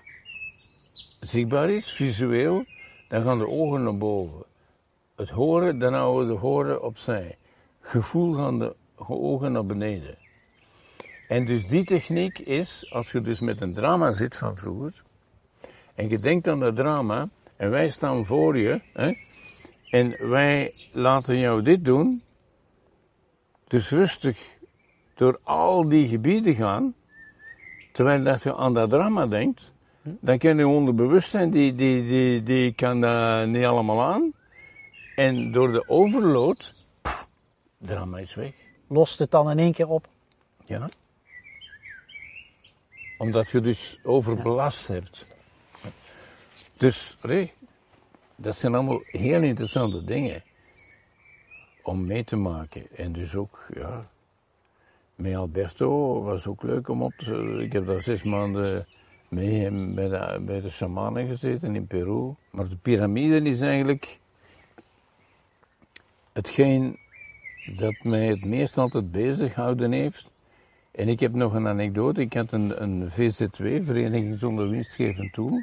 [1.20, 2.64] zichtbaar is, visueel,
[3.08, 4.44] dan gaan de ogen naar boven.
[5.16, 7.36] Het horen, dan houden we de horen opzij.
[7.80, 10.16] Gevoel gaan de ogen naar beneden.
[11.28, 15.02] En dus die techniek is, als je dus met een drama zit van vroeger,
[15.94, 19.12] en je denkt aan dat drama, en wij staan voor je, hè,
[19.90, 22.22] en wij laten jou dit doen,
[23.66, 24.56] dus rustig
[25.14, 26.94] door al die gebieden gaan,
[27.92, 29.72] terwijl dat je aan dat drama denkt,
[30.02, 34.32] dan kan je onderbewustzijn, die, die, die, die kan dat niet allemaal aan.
[35.16, 37.28] En door de overload, pff,
[37.78, 38.52] drama is weg.
[38.88, 40.08] Lost het dan in één keer op?
[40.64, 40.88] Ja.
[43.18, 45.26] Omdat je dus overbelast hebt.
[46.76, 47.52] Dus, nee,
[48.40, 50.42] dat zijn allemaal heel interessante dingen
[51.82, 52.86] om mee te maken.
[52.96, 54.08] En dus ook, ja,
[55.14, 57.58] met Alberto was ook leuk om op te...
[57.62, 58.86] Ik heb daar zes maanden
[59.28, 62.34] mee bij de, bij shamanen gezeten in Peru.
[62.50, 64.18] Maar de piramide is eigenlijk
[66.32, 66.98] hetgeen
[67.76, 70.32] dat mij het meest altijd bezig gehouden heeft.
[70.90, 72.20] En ik heb nog een anekdote.
[72.20, 75.60] Ik had een, een VZW, Vereniging zonder winstgevend doel.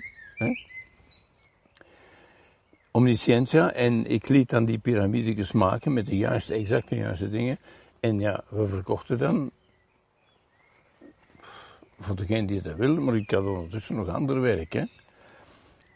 [2.96, 3.72] Omniscientia.
[3.72, 7.58] En ik liet dan die piramides maken met de juiste, exact de juiste dingen.
[8.00, 9.52] En ja, we verkochten dan.
[12.00, 14.74] Voor degene die dat wil, maar ik had ondertussen nog ander werk.
[14.74, 14.84] Hè?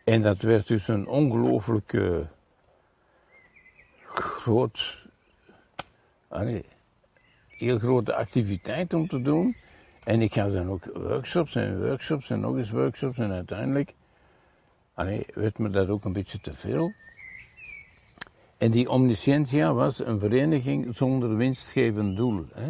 [0.04, 1.98] En dat werd dus een ongelooflijk
[4.04, 5.06] groot.
[6.28, 6.66] Allee,
[7.48, 9.56] heel grote activiteit om te doen.
[10.04, 13.18] En ik had dan ook workshops en workshops en nog eens workshops.
[13.18, 13.94] En uiteindelijk
[15.00, 16.94] allee, werd me dat ook een beetje te veel.
[18.58, 22.46] En die Omniscientia was een vereniging zonder winstgevend doel.
[22.54, 22.70] Hè?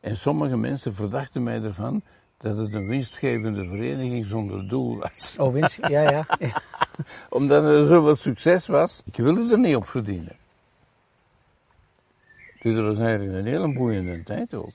[0.00, 2.02] En sommige mensen verdachten mij ervan
[2.38, 5.36] dat het een winstgevende vereniging zonder doel was.
[5.38, 5.78] Oh, winst.
[5.88, 6.26] ja, ja.
[6.38, 6.62] ja.
[7.30, 9.02] Omdat er zoveel succes was.
[9.04, 10.36] Ik wilde er niet op verdienen.
[12.58, 14.72] Dus dat was eigenlijk een hele boeiende tijd ook.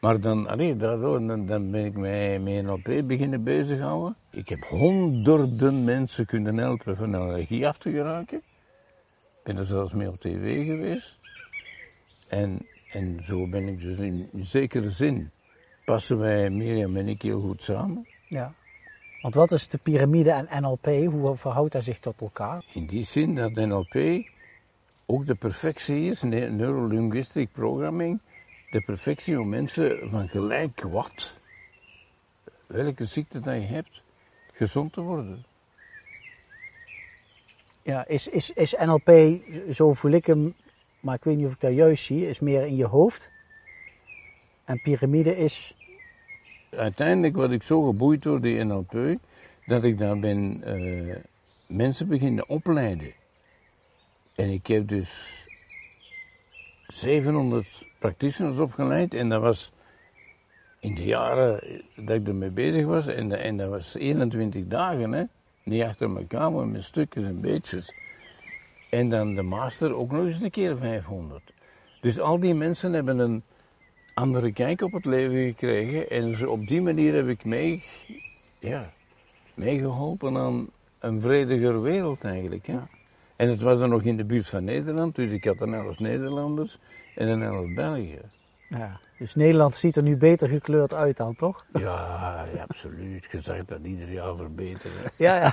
[0.00, 4.16] Maar dan, allee, daardoor, dan, dan ben ik mij met NLP beginnen bezighouden.
[4.36, 8.36] Ik heb honderden mensen kunnen helpen van allergie af te geraken.
[8.38, 11.20] Ik ben er zelfs mee op tv geweest.
[12.28, 15.30] En, en zo ben ik dus in, zekere zin
[15.84, 18.06] passen wij, Mirjam en ik, heel goed samen.
[18.28, 18.54] ja.
[19.22, 20.84] Want wat is de piramide en NLP?
[20.86, 22.64] Hoe verhoudt dat zich tot elkaar?
[22.72, 23.94] In die zin dat NLP
[25.06, 28.20] ook de perfectie is, ne- Neurolinguistic Programming,
[28.70, 31.34] de perfectie om mensen van gelijk wat,
[32.66, 34.02] welke ziekte dat je hebt,
[34.56, 35.44] gezond te worden.
[37.82, 39.40] Ja, is, is, is NLP,
[39.72, 40.54] zo voel ik hem,
[41.00, 43.30] maar ik weet niet of ik dat juist zie, is meer in je hoofd.
[44.64, 45.76] En piramide is,
[46.70, 49.18] Uiteindelijk was ik zo geboeid door die NLP,
[49.66, 51.16] dat ik daar ben eh,
[51.66, 53.12] mensen beginnen opleiden.
[54.34, 55.44] En ik heb dus
[56.86, 59.72] 700 practitioners opgeleid en dat was
[60.86, 61.60] in de jaren
[61.96, 65.24] dat ik ermee bezig was, en, en dat was 21 dagen, hè.
[65.62, 67.94] Niet achter elkaar, maar met stukjes en beetjes.
[68.90, 71.52] En dan de master ook nog eens een keer 500.
[72.00, 73.42] Dus al die mensen hebben een
[74.14, 76.10] andere kijk op het leven gekregen.
[76.10, 77.82] En zo op die manier heb ik mee,
[78.58, 78.92] ja,
[79.54, 80.68] meegeholpen aan
[80.98, 82.66] een vrediger wereld eigenlijk.
[82.66, 82.72] Hè?
[82.72, 82.88] Ja.
[83.36, 85.98] En het was dan nog in de buurt van Nederland, dus ik had een elf
[85.98, 86.78] Nederlanders
[87.14, 88.30] en een elf Belgen.
[88.68, 89.00] Ja.
[89.18, 91.66] Dus Nederland ziet er nu beter gekleurd uit dan, toch?
[91.72, 93.28] Ja, ja, absoluut.
[93.30, 95.10] Je zegt dat ieder jaar verbeteren.
[95.16, 95.52] Ja, ja.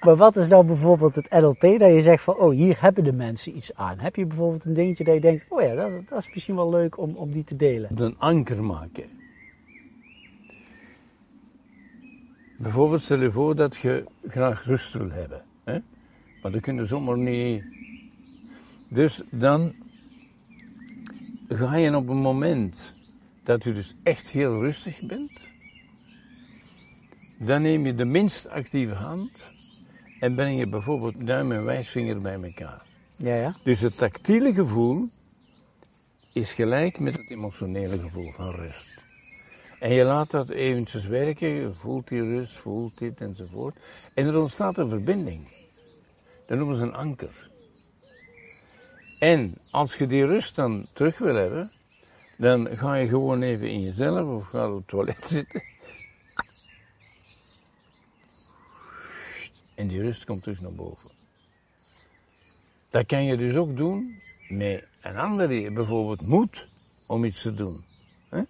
[0.00, 3.12] maar wat is nou bijvoorbeeld het NLP dat je zegt van, oh, hier hebben de
[3.12, 3.98] mensen iets aan.
[3.98, 6.70] Heb je bijvoorbeeld een dingetje dat je denkt, oh ja, dat, dat is misschien wel
[6.70, 7.90] leuk om, om die te delen.
[7.94, 9.04] Een anker maken.
[12.58, 15.42] Bijvoorbeeld stel je voor dat je graag rust wil hebben.
[15.64, 15.78] Hè?
[16.42, 17.64] Maar dat kun je zomaar niet.
[18.88, 19.74] Dus dan
[21.56, 22.92] ga je op een moment
[23.42, 25.48] dat je dus echt heel rustig bent,
[27.38, 29.52] dan neem je de minst actieve hand
[30.20, 32.82] en breng je bijvoorbeeld duim en wijsvinger bij elkaar.
[33.16, 33.56] Ja, ja.
[33.62, 35.08] Dus het tactiele gevoel
[36.32, 39.04] is gelijk met het emotionele gevoel van rust.
[39.80, 43.76] En je laat dat eventjes werken, je voelt die rust, voelt dit enzovoort.
[44.14, 45.48] En er ontstaat een verbinding.
[46.46, 47.50] Dat noemen ze een anker.
[49.22, 51.70] En als je die rust dan terug wil hebben,
[52.36, 55.62] dan ga je gewoon even in jezelf of ga op het toilet zitten.
[59.74, 61.10] En die rust komt terug naar boven.
[62.90, 66.68] Dat kan je dus ook doen met een ander die bijvoorbeeld moet
[67.06, 67.84] om iets te doen.
[68.28, 68.42] Hè?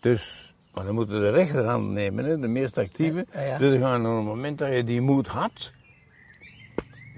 [0.00, 3.26] Dus, maar dan moeten we de rechterhand nemen, hè, de meest actieve.
[3.32, 3.58] Ja, ja.
[3.58, 5.72] Dus dan gaan op het moment dat je die moed had,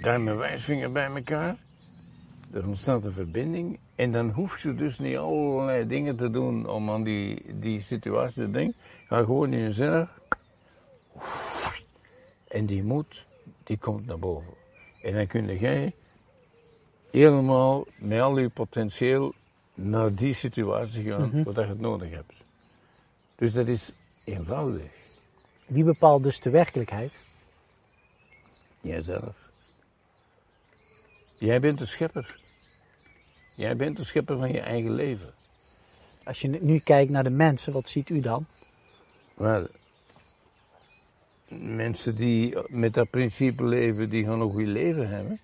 [0.01, 1.57] duim en wijsvinger bij elkaar.
[2.53, 3.79] Er ontstaat een verbinding.
[3.95, 8.45] En dan hoef je dus niet allerlei dingen te doen om aan die, die situatie
[8.45, 8.81] te denken.
[9.07, 10.09] Ga gewoon in jezelf.
[12.49, 13.27] En die moed,
[13.65, 14.55] die komt naar boven.
[15.03, 15.95] En dan kun jij
[17.11, 19.35] helemaal met al je potentieel
[19.75, 22.35] naar die situatie gaan wat je het nodig hebt.
[23.35, 23.93] Dus dat is
[24.25, 24.91] eenvoudig.
[25.67, 27.23] Wie bepaalt dus de werkelijkheid?
[28.81, 29.50] Jijzelf.
[31.41, 32.41] Jij bent de schepper.
[33.57, 35.35] Jij bent de schepper van je eigen leven.
[36.25, 38.47] Als je nu kijkt naar de mensen, wat ziet u dan?
[39.35, 39.67] Wel,
[41.49, 45.41] mensen die met dat principe leven, die gaan een goed leven hebben.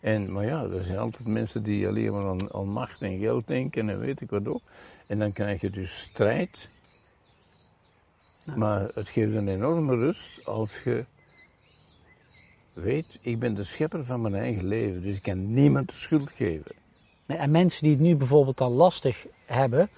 [0.00, 3.46] En, maar ja, er zijn altijd mensen die alleen maar aan, aan macht en geld
[3.46, 4.62] denken en weet ik wat ook.
[5.06, 6.70] En dan krijg je dus strijd.
[8.56, 11.04] Maar het geeft een enorme rust als je
[12.74, 15.02] weet, ik ben de schepper van mijn eigen leven.
[15.02, 16.72] Dus ik kan niemand de schuld geven.
[17.26, 19.90] En mensen die het nu bijvoorbeeld dan lastig hebben,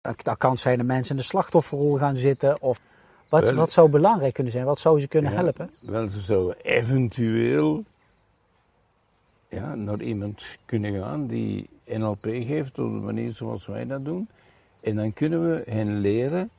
[0.00, 2.62] dat dat kan zijn dat mensen in de slachtofferrol gaan zitten.
[2.62, 2.80] Of
[3.28, 4.64] wat, Wel- wat zou belangrijk kunnen zijn?
[4.64, 5.70] Wat zou ze kunnen Ja, helpen?
[5.80, 7.84] Wel, ze zouden eventueel
[9.48, 14.28] ja, naar iemand kunnen gaan die NLP geeft op de manier zoals wij dat doen.
[14.80, 16.50] En dan kunnen we hen leren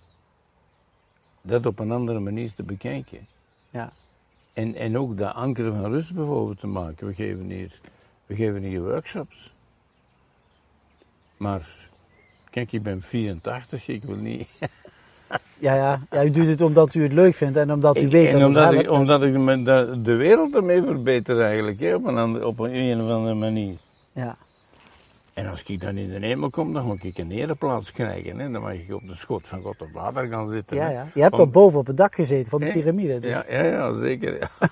[1.42, 3.28] dat op een andere manier te bekijken.
[3.70, 3.92] Ja.
[4.58, 7.08] En, en ook dat anker van rust bijvoorbeeld te maken.
[7.08, 7.80] We geven hier,
[8.26, 9.54] we geven hier workshops.
[11.38, 11.90] Maar,
[12.50, 14.50] kijk, ik ben 84, ik wil niet...
[15.60, 18.10] Ja, ja, ja, u doet het omdat u het leuk vindt en omdat u Ik-
[18.12, 19.34] weet en dat het omdat ik, omdat ik
[19.66, 23.76] de, de wereld ermee verbeter eigenlijk, hè, op, een op een, een of andere manier.
[24.12, 24.38] Ja.
[25.38, 28.40] En als ik dan in de hemel kom, dan moet ik een ereplaats krijgen.
[28.40, 28.52] Hè.
[28.52, 30.78] Dan mag ik op de schoot van God de Vader gaan zitten.
[30.78, 31.08] Ja, ja.
[31.14, 33.20] Je hebt Om- er boven op het dak gezeten van de piramide.
[33.20, 33.32] Dus.
[33.32, 34.38] Ja, ja, ja, zeker.
[34.40, 34.50] Ja.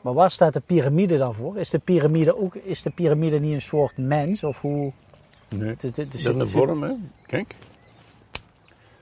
[0.00, 1.58] Maar waar staat de piramide dan voor?
[1.58, 4.44] Is de piramide ook is de piramide niet een soort mens?
[4.44, 4.92] Of hoe?
[5.48, 5.68] Nee.
[5.68, 6.92] Het, het, het, Dat is een vorm, hè.
[7.26, 7.54] Kijk.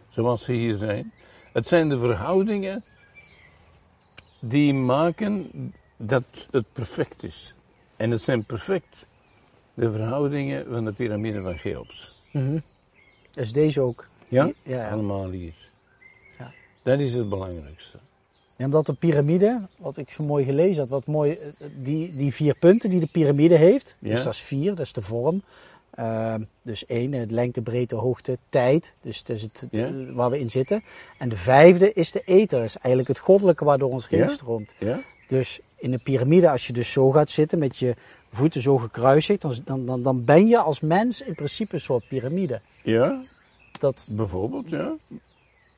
[0.08, 1.12] Zoals ze hier zijn.
[1.52, 2.84] Het zijn de verhoudingen
[4.40, 5.50] die maken
[5.96, 7.54] dat het perfect is.
[7.96, 9.06] En het zijn perfect
[9.78, 12.22] de verhoudingen van de piramide van Cheops.
[12.32, 12.58] Mhm.
[13.34, 14.06] Is deze ook?
[14.28, 14.44] Ja?
[14.44, 14.90] Ja, ja.
[14.90, 15.54] Allemaal hier.
[16.38, 16.52] Ja.
[16.82, 17.98] Dat is het belangrijkste.
[18.56, 22.34] Ja, omdat de piramide, wat ik zo mooi gelezen had, wat mooi, eh, die, die
[22.34, 24.10] vier punten die de piramide heeft, Ja.
[24.14, 25.42] dus dat is vier, dat is de vorm.
[25.90, 29.90] Ehm, dus één, eh, lengte, breedte, hoogte, tijd, dus het is het Ja.
[30.12, 30.84] waar we in zitten.
[31.18, 34.74] En de vijfde is de ether, is eigenlijk het goddelijke waardoor ons heen stroomt.
[34.78, 35.00] Ja?
[35.28, 37.94] Dus in de piramide, als je dus zo gaat zitten met je
[38.30, 42.60] voeten zo gekruisigd, dan, dan, dan, ben je als mens in principe een soort piramide.
[42.82, 43.22] Ja?
[43.78, 44.92] Dat, Bijvoorbeeld, ja.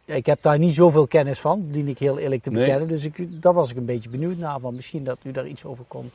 [0.05, 2.61] ik heb daar niet zoveel kennis van, dien ik heel eerlijk te Nee.
[2.65, 2.89] bekennen.
[2.89, 4.61] Dus ik, daar was ik een beetje benieuwd naar.
[4.61, 6.11] Van misschien dat u daar iets over kon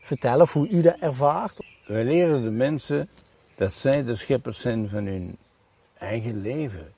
[0.00, 0.40] vertellen.
[0.42, 1.58] Of hoe u dat ervaart.
[1.86, 3.08] Wij leren de mensen
[3.54, 5.36] dat zij de scheppers zijn van hun
[5.98, 6.92] eigen leven.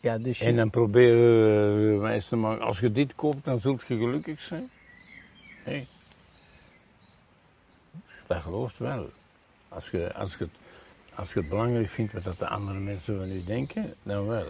[0.00, 3.60] Ja, dus je- En dan proberen we wijs te maken, als je dit koopt, dan
[3.60, 4.70] zult je gelukkig zijn.
[5.62, 5.86] Hé.
[8.30, 9.10] Dat gelooft wel.
[9.68, 10.58] Als je, als, je het,
[11.14, 14.46] als je het belangrijk vindt wat dat de andere mensen van u denken, dan wel.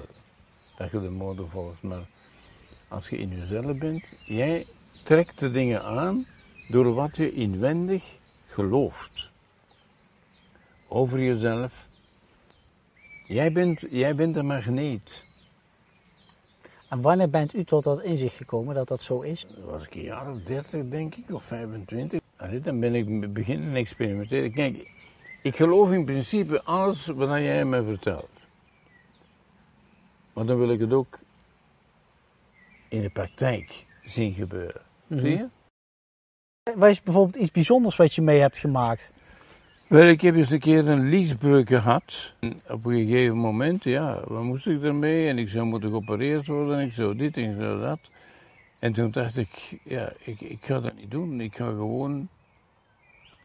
[0.76, 1.82] Dat je de mode volgt.
[1.82, 2.06] Maar
[2.88, 4.66] als je in jezelf bent, jij
[5.02, 6.26] trekt de dingen aan
[6.68, 9.30] door wat je inwendig gelooft.
[10.88, 11.88] Over jezelf.
[13.26, 15.24] Jij bent, jij bent een magneet.
[16.88, 19.46] En wanneer bent u tot dat inzicht gekomen dat dat zo is?
[19.46, 22.19] Dat was ik een jaar of 30, denk ik, of 25.
[22.40, 24.52] Allee, dan ben ik beginnen experimenteren.
[24.52, 24.90] Kijk,
[25.42, 28.48] ik geloof in principe alles wat jij me vertelt.
[30.32, 31.18] Maar dan wil ik het ook
[32.88, 34.80] in de praktijk zien gebeuren.
[35.08, 35.48] Zie je?
[36.74, 39.10] Wat is bijvoorbeeld iets bijzonders wat je mee hebt gemaakt?
[39.86, 42.32] Wel, ik heb eens een keer een liesbreuk gehad.
[42.40, 45.28] En op een gegeven moment, ja, wat moest ik ermee?
[45.28, 47.98] En ik zou moeten geopereerd worden, en ik zou dit en ik zou dat.
[48.80, 51.40] En toen dacht ik, ja, ik, ik ga dat niet doen.
[51.40, 52.28] Ik ga gewoon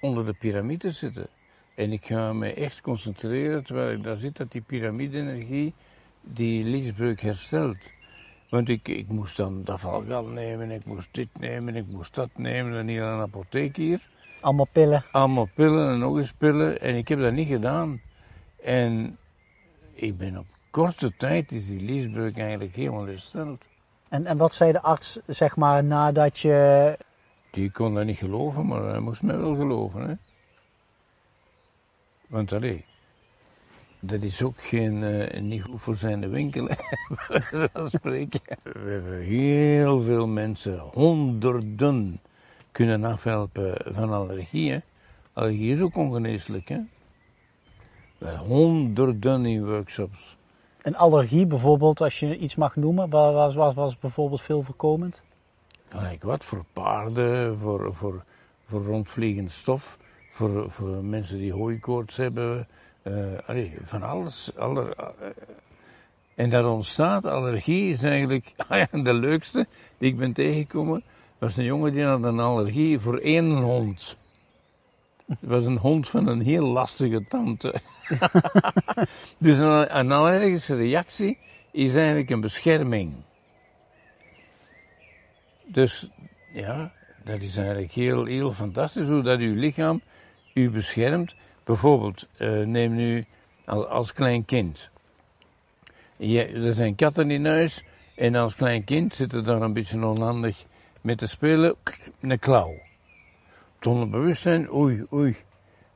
[0.02, 1.28] onder de piramide zitten.
[1.76, 5.74] En ik ga me echt concentreren, terwijl ik daar zit, dat die piramide-energie
[6.22, 7.78] die liesbreuk herstelt.
[8.50, 12.30] Want ik, ik moest dan dat valgal nemen, ik moest dit nemen, ik moest dat
[12.36, 14.10] nemen, en hier een apotheek hier.
[14.42, 15.06] Allemaal pillen.
[15.12, 16.82] Allemaal pillen en nog eens pillen.
[16.82, 18.02] En ik heb dat niet gedaan.
[18.64, 19.18] En
[19.94, 23.64] ik ben op korte tijd is die liesbreuk eigenlijk helemaal hersteld.
[24.16, 26.98] En, en wat zei de arts, zeg maar, nadat je...
[27.52, 30.10] Die kon dat niet geloven, maar hij moest mij wel geloven.
[30.10, 30.14] Hè?
[32.28, 32.86] Want allee,
[34.00, 36.70] dat is ook geen, uh, niet goed voor zijn winkel,
[37.52, 38.42] zoals spreken.
[38.64, 42.20] We hebben heel veel mensen, honderden,
[42.72, 44.82] kunnen afhelpen van allergieën.
[45.34, 46.80] Allergie is ook ongeneeslijk, hè.
[48.18, 50.35] We hebben honderden in workshops.
[50.86, 55.24] Een allergie bijvoorbeeld, als je iets mag noemen, was, was, bijvoorbeeld veel voorkomend?
[55.88, 58.24] Gelijk wat, voor paarden, voor, voor,
[58.68, 59.98] voor rondvliegend stof,
[60.32, 62.68] voor, voor mensen die hooikoorts hebben,
[63.46, 64.52] allee, van alles.
[64.58, 65.28] Aller, uh,
[66.36, 69.68] en dat ontstaat, allergie is eigenlijk ah de leukste
[69.98, 71.04] die ik ben tegengekomen.
[71.38, 74.18] was een jongen die had een allergie voor één hond.
[75.28, 77.82] Het was een hond van een heel lastige tante.
[79.38, 81.38] dus een, allergische reactie
[81.72, 83.14] is eigenlijk een bescherming.
[85.66, 86.10] Dus
[86.54, 86.92] ja,
[87.24, 90.02] dat is eigenlijk heel, heel fantastisch hoe dat uw lichaam
[90.54, 91.36] u beschermt
[91.66, 93.26] Bijvoorbeeld, uh, neem nu
[93.66, 94.90] als, als klein kind.
[96.18, 97.84] Je, er zijn katten in huis
[98.16, 100.66] en als klein kind zit er daar een beetje onhandig
[101.02, 101.76] met te spelen,
[102.22, 102.85] een klauw.
[103.86, 105.36] Zonder bewustzijn, oei, oei,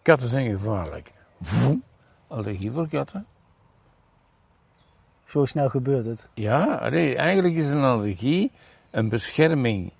[0.01, 1.11] katten zijn gevaarlijk.
[1.41, 1.83] Voem,
[2.27, 3.25] allergie voor katten.
[5.25, 6.27] Zo snel gebeurt het.
[6.33, 8.51] Ja, nee, eigenlijk is een allergie
[8.91, 9.91] een bescherming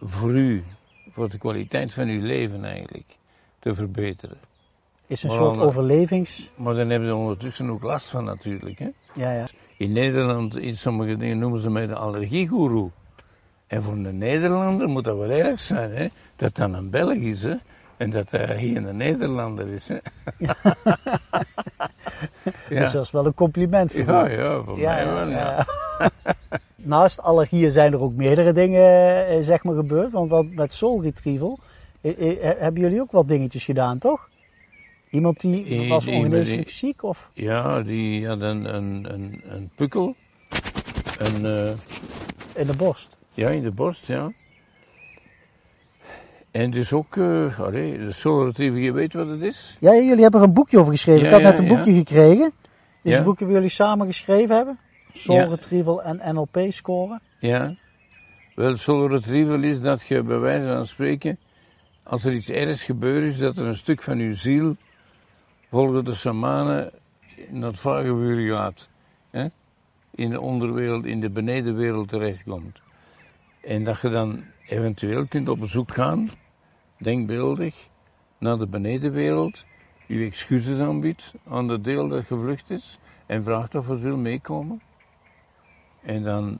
[0.00, 0.64] voor u,
[1.10, 3.16] voor de kwaliteit van uw leven eigenlijk
[3.58, 4.38] te verbeteren.
[5.06, 6.50] Is een soort overlevings...
[6.56, 8.78] Maar dan hebben ze ondertussen ook last van natuurlijk.
[8.78, 8.88] Hè?
[9.14, 9.46] Ja, ja.
[9.76, 12.90] In Nederland, in sommige dingen noemen ze mij de allergiegoeroe.
[13.66, 16.06] En voor een Nederlander moet dat wel erg zijn, hè?
[16.40, 17.54] Dat dan een Belg is, hè?
[17.96, 19.96] En dat hij hier een Nederlander is, hè?
[20.38, 20.56] ja.
[22.68, 25.66] Dus dat is wel een compliment voor Ja, ja, voor mij wel, ja.
[26.76, 30.10] Naast allergieën zijn er ook meerdere dingen, eh, zeg maar, gebeurd.
[30.10, 31.58] Want wat met Soul Retrieval
[32.58, 34.28] hebben jullie ook wat dingetjes gedaan, toch?
[35.10, 37.02] Iemand die was ongeneeslijk ziek?
[37.02, 37.30] Of?
[37.34, 40.14] Ja, die had een, een, een, een pukkel.
[41.18, 41.72] Een, uh,
[42.54, 43.16] in de borst?
[43.34, 44.32] Ja, in de borst, ja.
[46.50, 49.76] En dus ook, uh, allee, de Solar je weet wat het is?
[49.80, 51.26] Ja, jullie hebben er een boekje over geschreven.
[51.26, 52.52] ik had net een boekje gekregen.
[53.02, 54.78] Dus een boekje waar jullie samen geschreven hebben.
[55.12, 57.20] Soul Retrieval en NLP scoren.
[57.38, 57.74] Ja.
[58.54, 61.38] Wel, Soul Retrieval is dat je bij wijze van spreken
[62.02, 64.76] als er iets ergs gebeurd is, dat er een stuk van uw ziel
[65.70, 66.90] volgens de shamanen
[67.48, 68.88] naar het vagevuur gaat.
[69.30, 69.46] Hè?
[70.10, 72.80] In de onderwereld, in de benedenwereld terechtkomt.
[73.62, 76.28] En dat je dan eventueel kunt op bezoek gaan,
[76.98, 77.88] denkbeeldig,
[78.38, 79.64] naar de benedenwereld,
[80.08, 84.82] uw excuses aanbiedt aan de deel dat gevlucht is en vraagt of er wil meekomen.
[86.02, 86.58] En dan,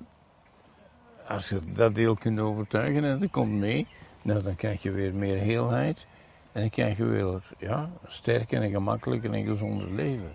[1.29, 3.87] als je dat deel kunt overtuigen en dat komt mee,
[4.23, 6.07] nou, dan krijg je weer meer heelheid.
[6.53, 10.33] En dan krijg je weer ja, een sterker en gemakkelijker en gezonder leven.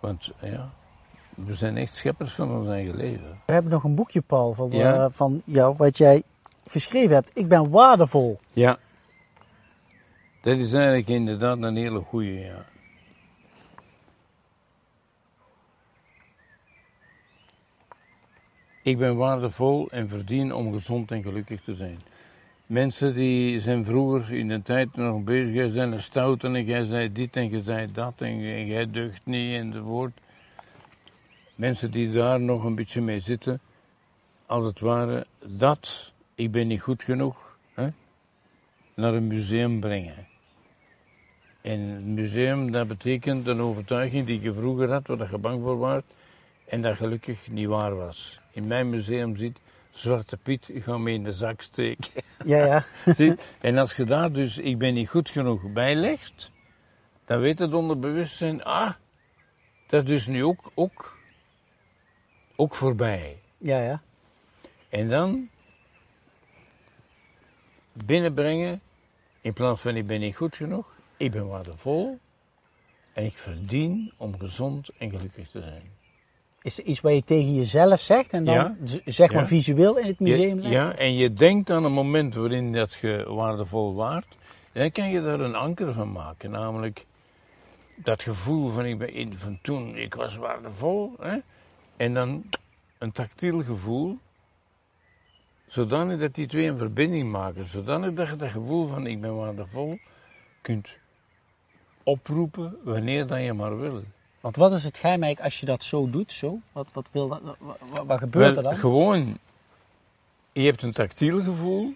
[0.00, 0.70] Want ja,
[1.34, 3.40] we zijn echt scheppers van ons eigen leven.
[3.46, 5.04] We hebben nog een boekje, Paul, van, ja?
[5.04, 6.22] uh, van jou, wat jij
[6.66, 7.30] geschreven hebt.
[7.34, 8.40] Ik ben waardevol.
[8.52, 8.78] Ja.
[10.40, 12.66] Dat is eigenlijk inderdaad een hele goede, ja.
[18.82, 21.98] Ik ben waardevol en verdien om gezond en gelukkig te zijn.
[22.66, 26.84] Mensen die zijn vroeger in de tijd nog bezig, jij zijn een stout en jij
[26.84, 30.20] zei dit en jij zei dat en jij deugt niet enzovoort.
[31.54, 33.60] Mensen die daar nog een beetje mee zitten,
[34.46, 37.88] als het ware, dat, ik ben niet goed genoeg, hè,
[38.94, 40.26] naar een museum brengen.
[41.60, 45.78] En een museum, dat betekent een overtuiging die je vroeger had, waar je bang voor
[45.78, 46.02] was,
[46.64, 48.40] en dat gelukkig niet waar was.
[48.50, 49.58] In mijn museum zit
[49.90, 52.22] Zwarte Piet, ik ga mee in de zak steken.
[52.44, 52.84] Ja, ja.
[53.60, 56.52] En als je daar dus, ik ben niet goed genoeg bij legt,
[57.24, 58.92] dan weet het onderbewustzijn, ah,
[59.86, 61.18] dat is dus nu ook, ook,
[62.56, 63.38] ook voorbij.
[63.58, 64.02] Ja, ja.
[64.88, 65.48] En dan
[68.06, 68.80] binnenbrengen,
[69.40, 70.86] in plaats van ik ben niet goed genoeg,
[71.16, 72.18] ik ben waardevol
[73.12, 75.82] en ik verdien om gezond en gelukkig te zijn.
[76.62, 78.76] Is er iets wat je tegen jezelf zegt en dan Ja.
[79.04, 79.48] zeg maar Ja.
[79.48, 80.74] visueel in het museum legt?
[80.74, 84.36] ja, en je denkt aan een moment waarin dat je waardevol waart,
[84.72, 86.50] dan kan je daar een anker van maken.
[86.50, 87.06] Namelijk
[87.96, 91.12] dat gevoel van, ik ben van toen, ik was waardevol.
[91.20, 91.36] Hè?
[91.96, 92.44] En dan
[92.98, 94.18] een tactiel gevoel,
[95.74, 97.66] zodanig dat die twee een verbinding maken.
[97.66, 99.98] Zodanig dat je dat gevoel van ik ben waardevol
[100.62, 100.88] kunt
[102.02, 104.02] oproepen wanneer dat je maar wil.
[104.40, 106.32] Want wat is het geheim eigenlijk als je dat zo doet?
[106.32, 106.58] Zo?
[106.72, 107.40] Wat, wat, wil dat,
[108.06, 108.76] wat, gebeurt er dan?
[108.76, 109.38] Gewoon,
[110.52, 111.94] je hebt een tactiel gevoel.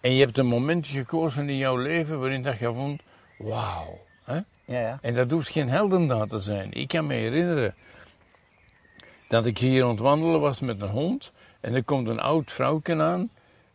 [0.00, 3.02] En je hebt een momentje gekozen in jouw leven waarin dat je vond,
[3.38, 3.98] wauw.
[4.24, 4.40] Hè?
[4.64, 4.98] Ja, ja.
[5.02, 6.72] En dat hoeft geen heldendaad te zijn.
[6.72, 7.74] Ik kan me herinneren
[9.28, 11.32] dat ik hier ontwandelen was met een hond.
[11.64, 13.30] En er komt een oud vrouwke aan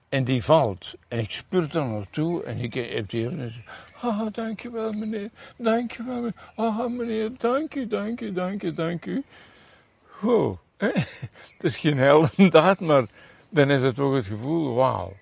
[0.09, 0.95] en die valt.
[1.07, 3.67] En ik spurt er naartoe en ik heb die even gezegd,
[4.01, 9.23] ah, dankjewel meneer, dankjewel meneer, ah meneer, dank u, dank u, dank u, dank u.
[10.19, 10.87] Wow, hè?
[11.55, 13.05] het is geen heldendaad, maar
[13.49, 15.13] dan is het toch het gevoel, wauw,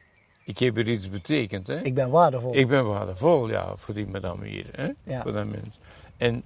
[0.43, 1.67] ik heb hier iets betekend.
[1.67, 1.81] Hè?
[1.81, 2.55] Ik ben waardevol.
[2.55, 4.89] Ik ben waardevol, ja, voor die madame hier, hè?
[5.03, 5.21] Ja.
[5.21, 5.79] voor dat mens.
[6.17, 6.43] En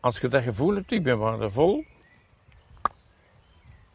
[0.00, 1.84] als je dat gevoel hebt, ik ben waardevol,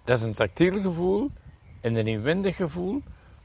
[0.04, 1.32] dat is een tactiel gevoel
[1.82, 3.02] en een inwendig gevoel.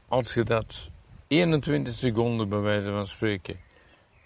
[0.07, 0.89] Als je dat
[1.27, 3.55] 21 seconden, bij wijze van spreken,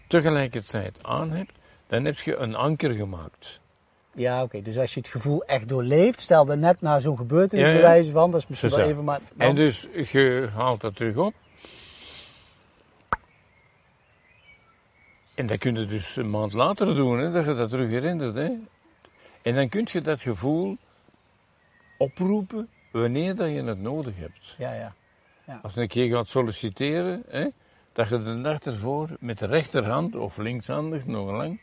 [0.08, 1.52] tegelijkertijd aan hebt,
[1.88, 3.60] dan heb je een anker gemaakt.
[4.14, 4.62] Ja, oké.
[4.62, 7.76] Dus als je het gevoel echt doorleeft, stel dat net na zo'n gebeurtenis Ja, ja.
[7.78, 9.20] bewijzen van, dat is misschien Zo, wel even maar...
[9.36, 11.34] dan- En dus je haalt dat terug op.
[15.36, 18.36] En dat kun je dus een maand later doen, hè, dat je dat terug herinnert.
[18.36, 18.50] Hè.
[19.42, 20.78] En dan kun je dat gevoel
[21.98, 24.56] oproepen wanneer dat je het nodig hebt.
[24.58, 24.94] Ja, ja.
[25.62, 27.48] Als je een keer gaat solliciteren, hè,
[27.94, 31.60] dat je de dag ervoor met de rechterhand of linkshandig nog lang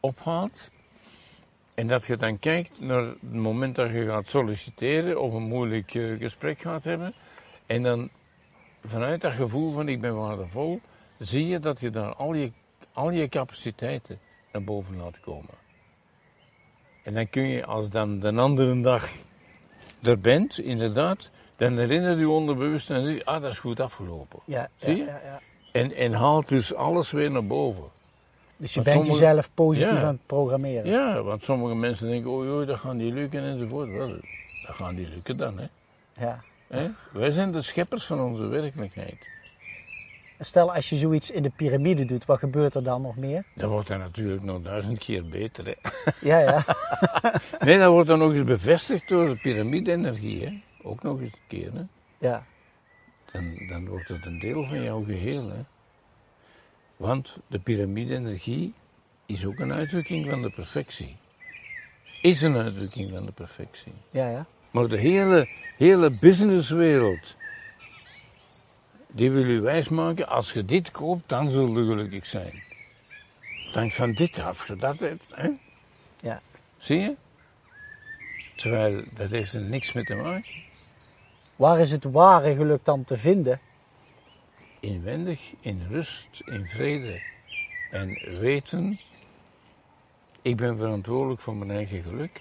[0.00, 0.70] ophaalt.
[1.74, 5.94] En dat je dan kijkt naar het moment dat je gaat solliciteren of een moeilijk
[5.94, 7.14] eh, gesprek gaat hebben.
[7.66, 8.10] En dan
[8.84, 10.80] vanuit dat gevoel van ik ben waardevol,
[11.18, 12.52] zie je dat je daar al je,
[12.92, 14.18] al je capaciteiten
[14.52, 15.54] naar boven laat komen.
[17.02, 19.10] En dan kun je, als dan de andere dag
[20.02, 24.38] er bent, inderdaad, dan herinner je onderbewust en zeg je, ah, dat is goed afgelopen.
[24.44, 25.04] Ja, ja, Zie je?
[25.04, 25.40] ja, ja.
[25.72, 27.84] En, en haalt dus alles weer naar boven.
[28.56, 30.90] Dus je Want bent sommige- jezelf positief aan het programmeren.
[30.90, 33.90] Ja, want sommige mensen denken, oei, oei, dat gaan die lukken enzovoort.
[33.90, 34.08] Wel,
[34.66, 35.66] dat gaan die lukken dan, hè.
[36.26, 36.40] Ja.
[36.68, 36.86] hè?
[37.12, 39.28] Wij zijn de scheppers van onze werkelijkheid.
[40.42, 43.44] Stel, als je zoiets in de piramide doet, wat gebeurt er dan nog meer?
[43.54, 45.74] Dan wordt dat natuurlijk nog duizend keer beter, hè.
[46.20, 46.64] Ja, ja.
[47.66, 50.60] Nee, dat wordt dan nog eens bevestigd door de piramide-energie, hè.
[50.82, 51.82] Ook nog eens een keer, hè.
[52.18, 52.44] ja.
[53.32, 55.60] Dan, dan wordt het een deel van jouw geheel, hè.
[56.96, 58.74] Want de piramide-energie
[59.26, 61.16] is ook een uitdrukking van de perfectie.
[62.22, 63.92] Is een uitdrukking van de perfectie.
[64.10, 64.46] Ja, ja.
[64.70, 67.36] Maar de hele, hele businesswereld,
[69.12, 72.62] die wil u wijsmaken, als je dit koopt, dan zul je gelukkig zijn.
[73.72, 75.48] Dank van dit af, je dat hebt, hè?
[76.20, 76.42] Ja.
[76.78, 77.14] Zie je?
[78.56, 80.52] Terwijl, dat heeft er niks mee te maken.
[81.56, 83.60] Waar is het ware geluk dan te vinden?
[84.80, 87.20] Inwendig, in rust, in vrede.
[87.90, 89.00] En weten,
[90.42, 92.40] ik ben verantwoordelijk voor mijn eigen geluk.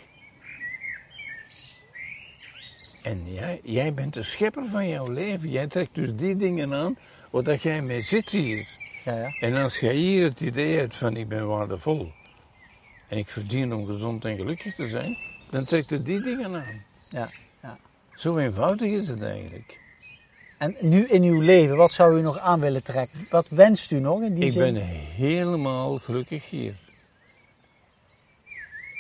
[3.02, 5.50] En jij, jij bent de schepper van jouw leven.
[5.50, 6.98] Jij trekt dus die dingen aan
[7.30, 8.68] waar jij mee zit hier.
[9.06, 9.36] Ja, ja.
[9.40, 12.12] En als jij hier het idee hebt van ik ben waardevol
[13.08, 15.18] en ik verdien om gezond en gelukkig te zijn,
[15.52, 16.84] dan trekt het die dingen aan.
[17.10, 17.30] ja.
[17.62, 17.78] ja.
[18.16, 19.78] Zo eenvoudig is het eigenlijk.
[20.58, 23.28] En nu in uw leven, wat zou u nog aan willen trekken?
[23.30, 24.74] Wat wenst u nog in die Ik zin?
[24.74, 24.84] ben
[25.16, 26.76] helemaal gelukkig hier.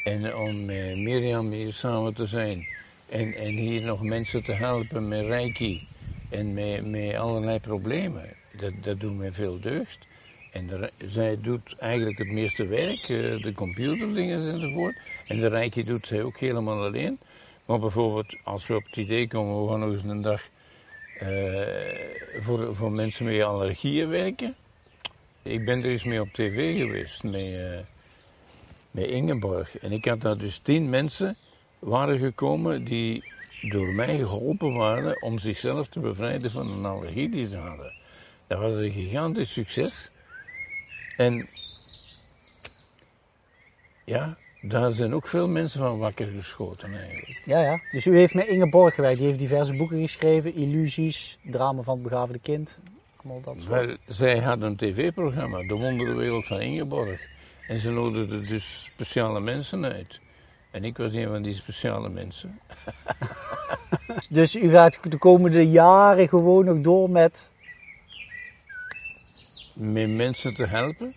[0.03, 2.67] En om met Mirjam hier samen te zijn
[3.09, 5.87] en, en hier nog mensen te helpen met reiki
[6.29, 10.07] en met, met allerlei problemen, dat, dat doet mij veel deugd.
[10.51, 14.97] En zij doet eigenlijk het meeste werk, eh, de computerdingen enzovoort.
[15.27, 17.19] En de reiki doet zij ook helemaal alleen.
[17.65, 20.41] Maar bijvoorbeeld, als we op het idee komen, we gaan nog eens een dag
[21.19, 24.55] eh, voor, voor mensen met allergieën werken.
[25.41, 27.79] Ik ben er eens mee op tv geweest, met, eh,
[28.91, 29.77] met Ingeborg.
[29.77, 31.37] En ik had daar dus tien mensen
[31.79, 33.23] waren gekomen die
[33.61, 37.93] door mij geholpen waren om zichzelf te bevrijden van een allergie die ze hadden.
[38.47, 40.09] Dat was een gigantisch succes.
[41.17, 41.47] En
[44.05, 47.41] ja, daar zijn ook veel mensen van wakker geschoten eigenlijk.
[47.45, 47.81] Ja, ja.
[47.91, 49.17] Dus u heeft met Ingeborg gewerkt.
[49.17, 50.55] Die heeft diverse boeken geschreven.
[50.55, 52.77] Illusies, drama van het begaafde kind.
[53.15, 53.85] Allemaal dat soort.
[53.85, 57.21] Wel, zij had een tv-programma, De Wonderenwereld van Ingeborg.
[57.67, 60.19] En ze nodigde dus speciale mensen uit.
[60.71, 62.59] En ik was een van die speciale mensen.
[64.29, 67.49] Dus u gaat de komende jaren gewoon nog door met...
[69.73, 71.13] Met mensen te helpen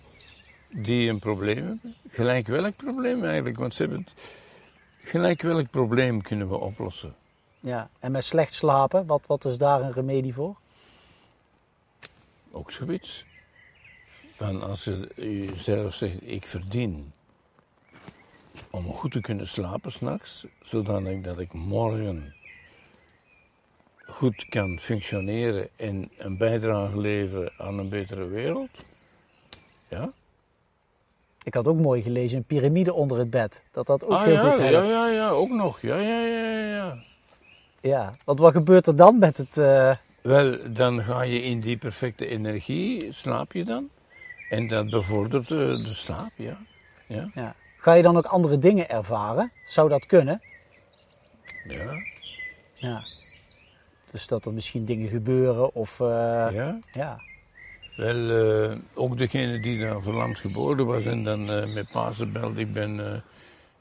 [0.69, 1.95] die een probleem hebben.
[2.09, 4.13] Gelijk welk probleem eigenlijk, want ze hebben het...
[5.05, 7.15] Gelijk welk probleem kunnen we oplossen.
[7.61, 10.57] Ja, en met slecht slapen, wat, wat is daar een remedie voor?
[12.51, 13.25] Ook zoiets.
[14.37, 17.13] Van als je zelf zegt, ik verdien
[18.71, 22.35] om goed te kunnen slapen s'nachts, zodanig dat ik morgen
[24.07, 28.71] goed kan functioneren en een bijdrage leveren aan een betere wereld.
[29.89, 30.13] Ja?
[31.43, 33.63] Ik had ook mooi gelezen, een piramide onder het bed.
[33.71, 34.89] Dat dat ook Ah heel ja, goed ja, helpt.
[34.93, 35.81] ja, ja, ook nog.
[35.81, 36.99] Ja, ja, ja, ja, ja.
[37.81, 39.59] Ja, want wat gebeurt er dan met het...
[39.59, 43.89] eh, Wel, dan ga je in die perfecte energie, slaap je dan.
[44.49, 46.59] En dat bevordert de, de slaap, ja.
[47.07, 47.31] ja.
[47.35, 47.55] ja.
[47.83, 49.53] Ga je dan ook andere dingen ervaren?
[49.67, 50.41] Zou dat kunnen?
[51.69, 52.03] Ja,
[52.75, 53.05] Ja.
[54.11, 56.01] Dus dat er misschien dingen gebeuren of...
[56.01, 56.07] eh,
[56.53, 56.79] ja.
[56.93, 57.21] ja.
[57.97, 62.61] Wel, eh, ook degene die daar verlamd geboren was en dan eh, met Pasen belde,
[62.61, 63.23] ik ben,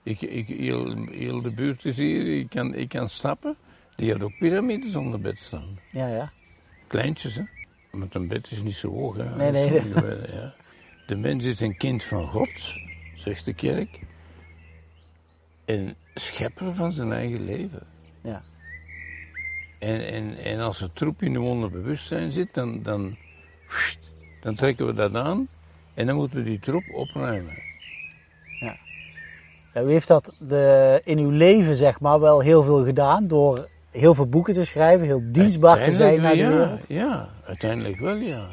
[0.03, 3.55] ik, ik, heel, heel de buurt is hier, ik kan, ik kan stappen.
[3.95, 5.79] Die had ook piramides onder bed staan.
[5.91, 6.31] Ja, ja.
[6.87, 7.43] Kleintjes, hè.
[7.91, 9.35] Want een bed is niet zo hoog, hè.
[9.35, 10.53] Nee, nee, Sommige bedden, ja.
[11.07, 12.73] De mens is een kind van God,
[13.21, 13.99] zegt de kerk.
[15.65, 17.87] En schepper van zijn eigen leven.
[18.21, 18.41] Ja.
[19.79, 23.15] En, en, en als het troep in de onderbewustzijn zit, dan, dan,
[24.41, 25.47] dan trekken we dat aan.
[25.93, 27.69] En dan moeten we die troep opruimen.
[29.73, 33.67] Ja, U heeft dat de, in uw leven zeg maar wel heel veel gedaan door
[33.91, 36.85] heel veel boeken te schrijven, heel dienstbaar te zijn naar de wereld.
[36.87, 38.47] ja, ja, uiteindelijk wel, ja.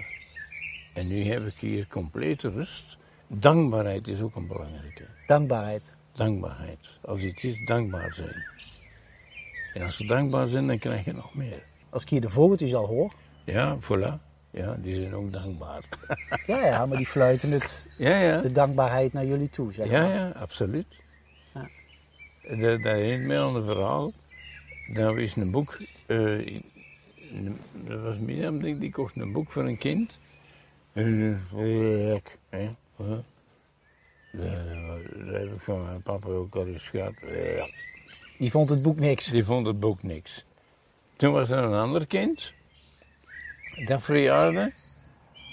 [0.95, 2.97] En nu heb ik hier complete rust.
[3.29, 5.05] Dankbaarheid is ook een belangrijke.
[5.27, 5.93] Dankbaarheid.
[6.13, 6.79] Dankbaarheid.
[7.01, 8.45] Als iets is, dankbaar zijn.
[9.75, 11.63] En als we dankbaar zijn, dan krijg je nog meer.
[11.91, 13.13] Als ik hier de vogeltjes al hoor,
[13.45, 14.27] Ja, voilà.
[14.51, 15.83] Ja, die zijn ook dankbaar.
[16.47, 18.41] ja, ja, maar die fluiten het, ja, ja.
[18.41, 20.15] de dankbaarheid naar jullie toe, zeg Ja, maar.
[20.15, 21.01] ja, absoluut.
[21.55, 21.69] Ja.
[22.43, 24.13] Dat, dat herinert mij aan een verhaal.
[24.93, 25.79] Dat was een boek.
[26.07, 26.65] in-
[27.73, 30.19] dat was Mirjam, denk ik, die kocht een boek voor een kind.
[30.93, 31.41] En,
[32.49, 32.69] hè?
[32.99, 33.19] Huh?
[34.33, 37.13] Dat heb ik van mijn papa ook al eens gehad.
[37.57, 37.69] Ja.
[38.39, 39.27] Die vond het boek niks.
[39.27, 40.45] Die vond het boek niks.
[41.17, 42.53] Toen was er een ander kind.
[43.87, 44.73] Dat verjaarde.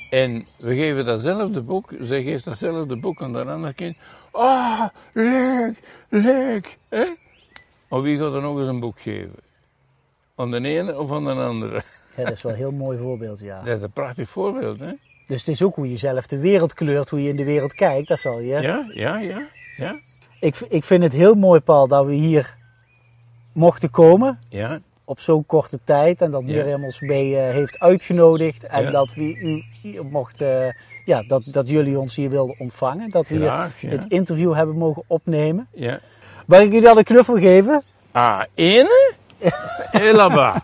[0.10, 1.94] En we geven datzelfde boek.
[2.00, 3.98] Zij geeft datzelfde boek aan dat andere kind.
[4.32, 5.80] Ah, leuk,
[6.10, 6.78] leuk.
[6.90, 7.06] Hè?
[7.88, 9.36] Of wie gaat er nog eens een boek geven?
[10.36, 11.82] Aan de ene of aan de andere?
[12.16, 13.64] Ja, dat is wel een heel mooi voorbeeld, ja.
[13.64, 14.92] Dat is een prachtig voorbeeld, hè?
[15.28, 17.74] Dus het is ook hoe je zelf de wereld kleurt, hoe je in de wereld
[17.74, 18.46] kijkt, dat zal je.
[18.62, 19.48] Ja, ja, ja.
[19.78, 20.00] Ja,
[20.40, 22.56] Ik, ik vind het heel mooi, Paul, dat we hier
[23.52, 26.22] mochten komen ja, op zo'n korte tijd.
[26.22, 26.48] En dat Ja.
[26.56, 28.64] Mirjam ons mee eh, heeft uitgenodigd.
[28.64, 28.92] En Ja.
[28.92, 33.10] dat we u hier mochten, ja, dat, dat jullie ons hier wilden ontvangen.
[33.10, 33.72] Dat we hier ja.
[33.80, 35.68] het interview hebben mogen opnemen.
[35.74, 36.00] ja.
[36.46, 37.84] Mag ik u dan een knuffel geven?
[38.12, 39.14] Ah, ene?
[39.92, 40.64] Elaba.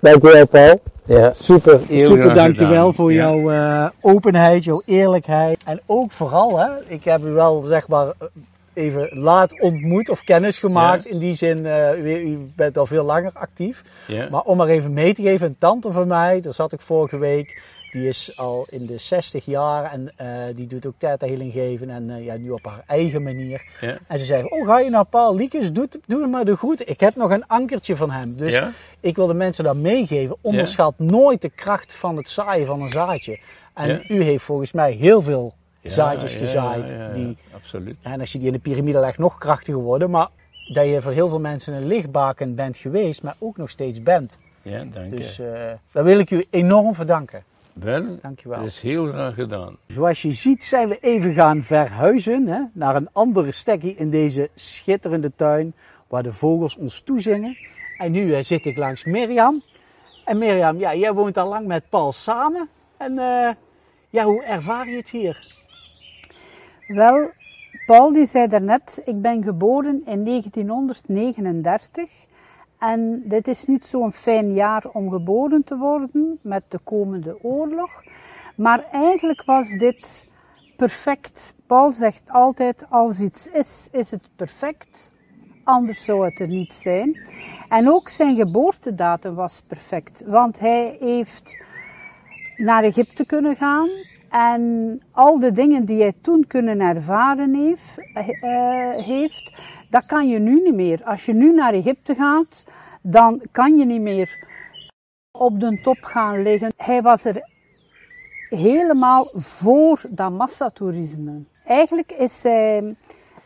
[0.00, 0.80] Dankjewel, Paul.
[1.04, 1.32] Ja.
[1.40, 3.18] Super, super dankjewel voor Ja.
[3.22, 5.60] jouw eh, openheid, jouw eerlijkheid.
[5.64, 8.26] En ook vooral, hè, ik heb u wel zeg maar eh,
[8.72, 11.06] even laat ontmoet of kennis gemaakt.
[11.06, 13.82] In die zin, eh, u, u bent al veel langer actief.
[14.06, 14.28] Ja.
[14.30, 17.18] Maar om maar even mee te geven, een tante van mij, daar zat ik vorige
[17.18, 17.62] week.
[17.92, 20.26] Die is al in de 60 jaar en eh,
[20.56, 21.90] die doet ook theta healing geven.
[21.90, 23.62] En eh, ja, nu op haar eigen manier.
[23.80, 23.98] Ja.
[24.08, 26.88] En ze zei, oh ga je naar Paul Liekes, doe, doe maar de groeten.
[26.88, 28.36] Ik heb nog een ankertje van hem.
[28.36, 28.72] Dus Ja?
[29.00, 30.36] ik wil de mensen dat meegeven.
[30.40, 33.38] Onderschat nooit de kracht van het zaaien van een zaadje.
[33.74, 36.94] En u heeft volgens mij heel veel zaadjes gezaaid.
[37.14, 37.96] Die, absoluut.
[38.02, 40.10] en als je die in de piramide legt, nog krachtiger worden.
[40.10, 40.28] Maar
[40.72, 44.38] dat je voor heel veel mensen een lichtbaken bent geweest, maar ook nog steeds bent.
[44.62, 45.46] Ja, dank Dus je.
[45.46, 47.42] eh daar wil ik u enorm voor danken.
[47.82, 48.58] Wel, Dankjewel.
[48.58, 49.76] dat is heel graag gedaan.
[49.86, 54.50] Zoals je ziet zijn we even gaan verhuizen hè, naar een andere stekkie in deze
[54.54, 55.74] schitterende tuin
[56.08, 57.56] waar de vogels ons toezingen.
[57.96, 59.62] En nu eh, zit ik langs Mirjam.
[60.24, 62.68] En Mirjam, ja, jij woont al lang met Paul samen.
[62.96, 63.50] En eh,
[64.10, 65.58] ja, hoe ervaar je het hier?
[66.86, 67.30] Wel,
[67.86, 72.10] Paul die zei daarnet, ik ben geboren in 1939
[72.80, 77.90] en dit is niet zo'n fijn jaar om geboren te worden met de komende oorlog.
[78.56, 80.32] Maar eigenlijk was dit
[80.76, 81.54] perfect.
[81.66, 85.10] Paul zegt altijd, als iets is, is het perfect.
[85.64, 87.20] Anders zou het er niet zijn.
[87.68, 91.62] En ook zijn geboortedatum was perfect, want hij heeft
[92.56, 93.88] naar Egypte kunnen gaan.
[94.30, 99.52] En al de dingen die hij toen kunnen ervaren heeft, uh, heeft,
[99.90, 101.04] dat kan je nu niet meer.
[101.04, 102.64] Als je nu naar Egypte gaat,
[103.02, 104.48] dan kan je niet meer
[105.30, 106.72] op de top gaan liggen.
[106.76, 107.48] Hij was er
[108.48, 111.42] helemaal voor dat massatoerisme.
[111.64, 112.96] Eigenlijk is hij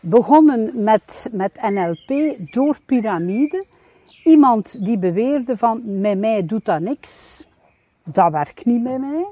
[0.00, 3.64] begonnen met, met NLP door piramide.
[4.24, 7.46] Iemand die beweerde van, met mij doet dat niks.
[8.04, 9.26] Dat werkt niet met mij.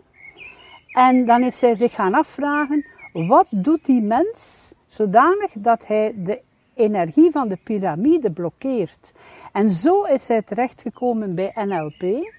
[0.93, 6.41] En dan is hij zich gaan afvragen, wat doet die mens zodanig dat hij de
[6.75, 9.13] energie van de piramide blokkeert?
[9.53, 12.31] En zo is hij terechtgekomen bij NLP.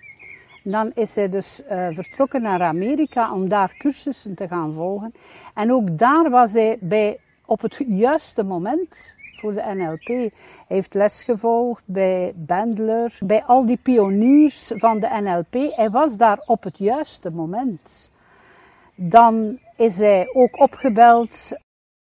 [0.64, 5.14] Dan is hij dus uh, vertrokken naar Amerika om daar cursussen te gaan volgen.
[5.54, 10.08] En ook daar was hij bij, op het juiste moment voor de NLP.
[10.08, 10.32] Hij
[10.68, 15.76] heeft les gevolgd bij Bandler, bij al die pioniers van de NLP.
[15.76, 18.12] Hij was daar op het juiste moment.
[19.10, 21.52] Dan is hij ook opgebeld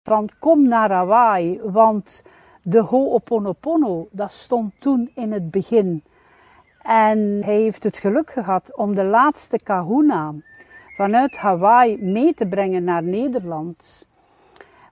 [0.03, 2.23] van kom naar Hawaii, want
[2.63, 6.03] de Ho'oponopono, dat stond toen in het begin.
[6.81, 10.33] En hij heeft het geluk gehad om de laatste kahuna
[10.97, 14.07] vanuit Hawaii mee te brengen naar Nederland.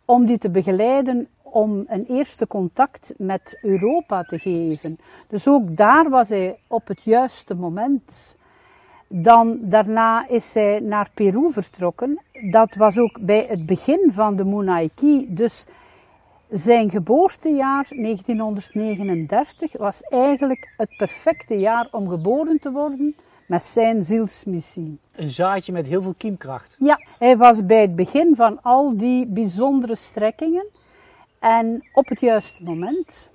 [0.06, 4.98] Om die te begeleiden om een eerste contact met Europa te geven.
[5.28, 8.37] Dus ook daar was hij op het juiste moment.
[9.08, 12.22] Dan daarna is hij naar Peru vertrokken.
[12.52, 15.26] Dat was ook bij het begin van de Munaiki.
[15.30, 15.66] Dus
[16.50, 23.16] zijn geboortejaar 1939 was eigenlijk het perfecte jaar om geboren te worden
[23.48, 25.00] met zijn zielsmissie.
[25.16, 26.76] Een zaadje met heel veel kiemkracht.
[26.80, 30.66] Ja, hij was bij het begin van al die bijzondere strekkingen
[31.40, 33.30] en op het juiste moment.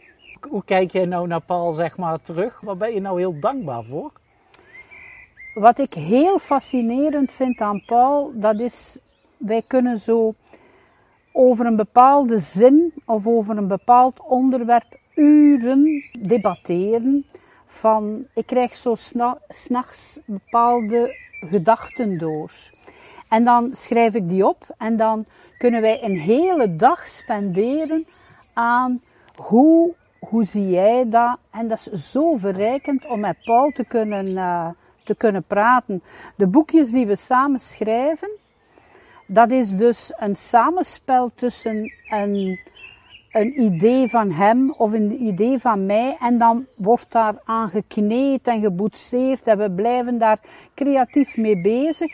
[0.49, 2.61] Hoe kijk jij nou naar Paul zeg maar terug?
[2.61, 4.13] Waar ben je nou heel dankbaar voor?
[5.55, 8.99] Wat ik heel fascinerend vind aan Paul, dat is,
[9.37, 10.35] wij kunnen zo
[11.33, 17.27] over een bepaalde zin of over een bepaald onderwerp uren debatteren.
[17.67, 18.95] Van, ik krijg zo
[19.49, 22.53] s'nachts bepaalde gedachten door.
[23.29, 25.25] En dan schrijf ik die op en dan
[25.59, 28.05] kunnen wij een hele dag spenderen
[28.53, 29.01] aan
[29.37, 31.39] hoe, hoe zie jij dat?
[31.51, 34.69] En dat is zo verrijkend om met Paul te kunnen, uh,
[35.05, 36.03] te kunnen praten.
[36.37, 38.31] De boekjes die we samen schrijven,
[39.27, 42.61] dat is dus een samenspel tussen een,
[43.33, 48.47] een idee van hem of een idee van mij en dan wordt daar aan gekneed
[48.47, 50.41] en geboetseerd en we blijven daar
[50.75, 52.13] creatief mee bezig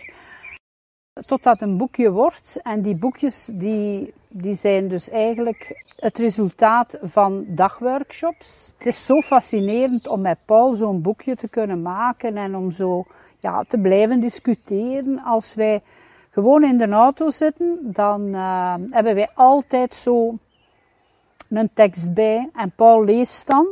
[1.26, 2.60] totdat een boekje wordt.
[2.62, 8.74] En die boekjes die, die zijn dus eigenlijk het resultaat van dagworkshops.
[8.78, 13.04] Het is zo fascinerend om met Paul zo'n boekje te kunnen maken en om zo
[13.38, 15.22] ja, te blijven discussiëren.
[15.24, 15.82] Als wij
[16.30, 20.38] gewoon in de auto zitten, dan uh, hebben wij altijd zo
[21.48, 23.66] een tekst bij en Paul leest dan.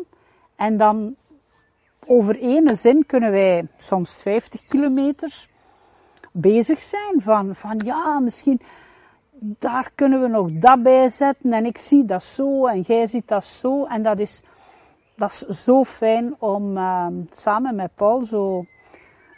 [0.57, 1.15] En dan
[2.07, 5.49] over ene zin kunnen wij soms 50 kilometer
[6.37, 8.61] bezig zijn van, van ja, misschien
[9.39, 13.29] daar kunnen we nog dat bij zetten en ik zie dat zo en jij ziet
[13.29, 14.43] dat zo en dat is,
[15.17, 18.65] dat is zo fijn om uh, samen met Paul zo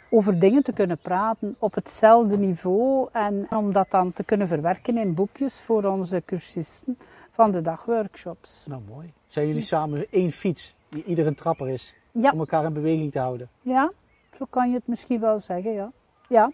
[0.09, 4.97] over dingen te kunnen praten op hetzelfde niveau en om dat dan te kunnen verwerken
[4.97, 6.97] in boekjes voor onze cursisten
[7.31, 8.65] van de dagworkshops.
[8.67, 9.13] Nou mooi.
[9.27, 12.31] Zijn jullie samen één fiets die ieder een trapper is ja.
[12.31, 13.49] om elkaar in beweging te houden?
[13.61, 13.91] Ja,
[14.37, 15.91] zo kan je het misschien wel zeggen, ja.
[16.27, 16.51] Ja.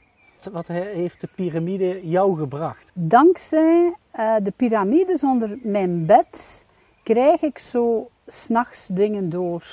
[0.51, 2.91] Wat heeft de piramide jou gebracht?
[2.93, 6.65] Dankzij uh, de piramides onder mijn bed
[7.03, 9.63] krijg ik zo s'nachts dingen door.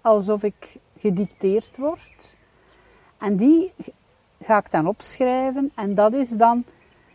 [0.00, 2.34] Alsof ik gedicteerd word.
[3.18, 3.72] En die
[4.42, 6.64] ga ik dan opschrijven en dat is dan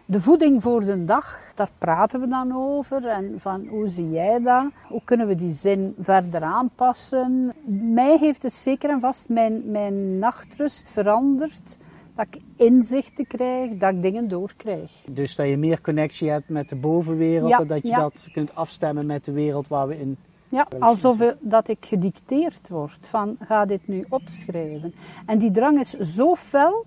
[0.05, 1.39] de voeding voor de dag.
[1.55, 4.65] Daar praten we dan over en van hoe zie jij dat?
[4.87, 7.53] Hoe kunnen we die zin verder aanpassen?
[7.93, 11.77] Mij heeft het zeker en vast mijn, mijn nachtrust veranderd
[12.19, 14.91] dat ik inzichten krijg, dat ik dingen doorkrijg.
[15.05, 17.99] Dus dat je meer connectie hebt met de bovenwereld Ja, en dat je ja.
[17.99, 20.17] dat kunt afstemmen met de wereld waar we in.
[20.49, 24.93] Ja, alsof dat ik gedicteerd word van ga dit nu opschrijven.
[25.25, 26.85] En die drang is zo fel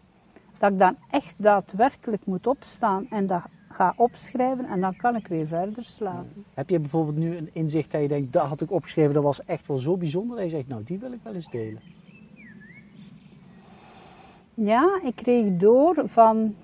[0.59, 5.27] dat ik dan echt daadwerkelijk moet opstaan en dat ga opschrijven en dan kan ik
[5.27, 6.45] weer verder slapen.
[6.55, 9.45] Heb je bijvoorbeeld nu een inzicht dat je denkt, dat had ik opgeschreven, dat was
[9.45, 10.37] echt wel zo bijzonder.
[10.37, 11.81] Dat je zegt, nou die wil ik wel eens delen.
[14.55, 16.55] Ja, ik kreeg door van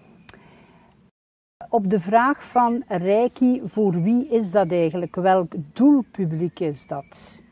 [1.68, 5.14] op de vraag van Reiki, voor wie is dat eigenlijk?
[5.16, 7.42] Welk doelpubliek is dat?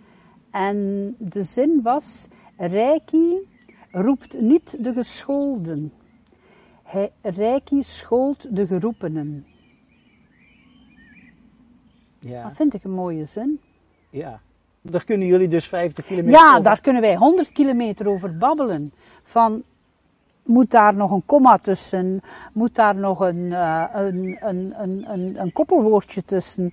[0.50, 3.48] En de zin was, Reiki
[3.90, 5.92] roept niet de gescholden.
[6.82, 9.46] Hij, Reiki schoolt de geroepenen.
[12.18, 13.60] Ja, Dat vind ik een mooie zin.
[14.10, 14.40] ja.
[14.90, 18.92] Daar kunnen jullie dus 50 kilometer Ja, over- daar kunnen wij 100 kilometer over babbelen.
[19.24, 19.62] Van,
[20.46, 22.20] moet daar nog een komma tussen?
[22.52, 26.72] Moet daar nog een, eh, een, een, een, een, koppelwoordje tussen?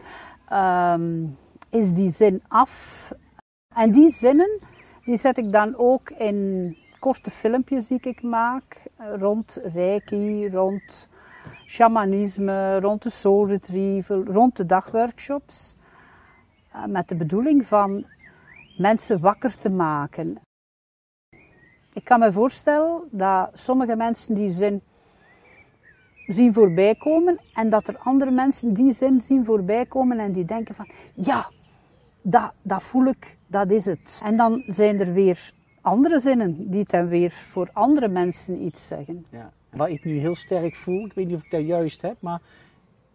[0.50, 1.26] Ehm,
[1.70, 3.12] is die zin af?
[3.76, 4.60] En die zinnen,
[5.06, 8.88] die zet ik dan ook in korte filmpjes die ik maak.
[8.98, 11.10] Rond reiki, rond
[11.66, 15.76] shamanisme, rond de soul retrieval, rond de dagworkshops.
[16.72, 18.06] Eh, Met de bedoeling van
[18.78, 20.38] mensen wakker te maken.
[21.94, 24.82] Ik kan me voorstellen dat sommige mensen die zin
[26.28, 30.46] zien voorbij komen en dat er andere mensen die zin zien voorbij komen en die
[30.46, 31.50] denken van ja,
[32.22, 34.22] dat, dat voel ik, dat is het.
[34.24, 39.26] En dan zijn er weer andere zinnen die dan weer voor andere mensen iets zeggen.
[39.30, 39.52] Ja.
[39.70, 42.42] Wat ik nu heel sterk voel, ik weet niet of ik dat juist heb, maar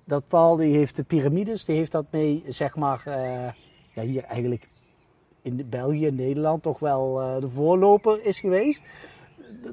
[0.04, 3.52] dat Paul die heeft de piramides, die heeft dat mee, zeg maar, eh,
[3.94, 4.68] ja, hier eigenlijk
[5.48, 8.82] in België, Nederland toch wel eh, de voorloper is geweest.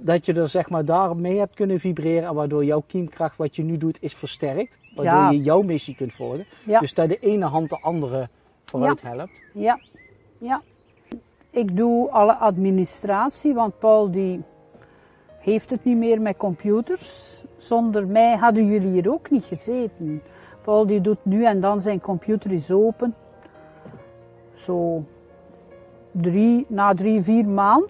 [0.02, 3.56] Dat je er zeg maar daar mee hebt kunnen vibreren en waardoor jouw kiemkracht wat
[3.56, 4.80] je nu doet is versterkt.
[4.96, 5.30] Waardoor Ja.
[5.30, 6.46] je jouw missie kunt volgen.
[6.66, 6.80] Ja.
[6.80, 8.30] Dus dat de ene hand de andere
[8.66, 9.42] vooruit helpt.
[9.54, 9.80] Ja,
[10.38, 10.62] ja.
[11.50, 14.42] Ik doe alle administratie, want Paul die
[15.40, 17.44] heeft het niet meer met computers.
[17.58, 20.22] Zonder mij hadden jullie hier ook niet gezeten.
[20.64, 23.16] Paul die doet nu en dan zijn computer is open.
[24.54, 25.04] Zo
[26.22, 27.90] drie, na drie, vier maanden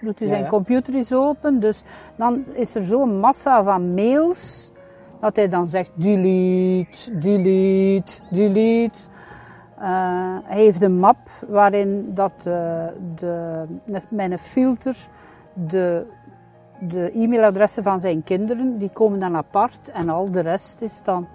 [0.00, 0.48] doet hij zijn ja.
[0.48, 1.60] computer is open.
[1.60, 1.82] Dus
[2.16, 4.72] dan is er zo'n massa van mails
[5.20, 8.98] dat hij dan zegt delete, delete, delete.
[9.78, 13.64] Eh, hij heeft een map waarin dat eh, de,
[14.16, 14.96] een filter
[15.52, 16.06] de,
[16.80, 21.26] de e-mailadressen van zijn kinderen, die komen dan apart en al de rest is dan,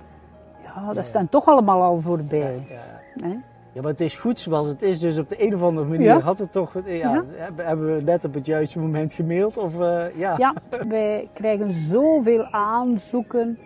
[0.64, 2.68] ja, dat is dan toch allemaal al voorbij.
[3.16, 3.42] Ja.
[3.74, 5.00] Ja, maar het is goed zoals het is.
[5.00, 6.20] Dus op de een of andere manier Ja.
[6.20, 6.74] had het toch.
[6.86, 7.24] Ja, Ja.
[7.28, 9.58] Hebben, hebben we net op het juiste moment gemaild?
[9.58, 10.36] Of, eh, ja.
[10.38, 10.54] Ja,
[10.88, 13.58] wij krijgen zoveel aanzoeken.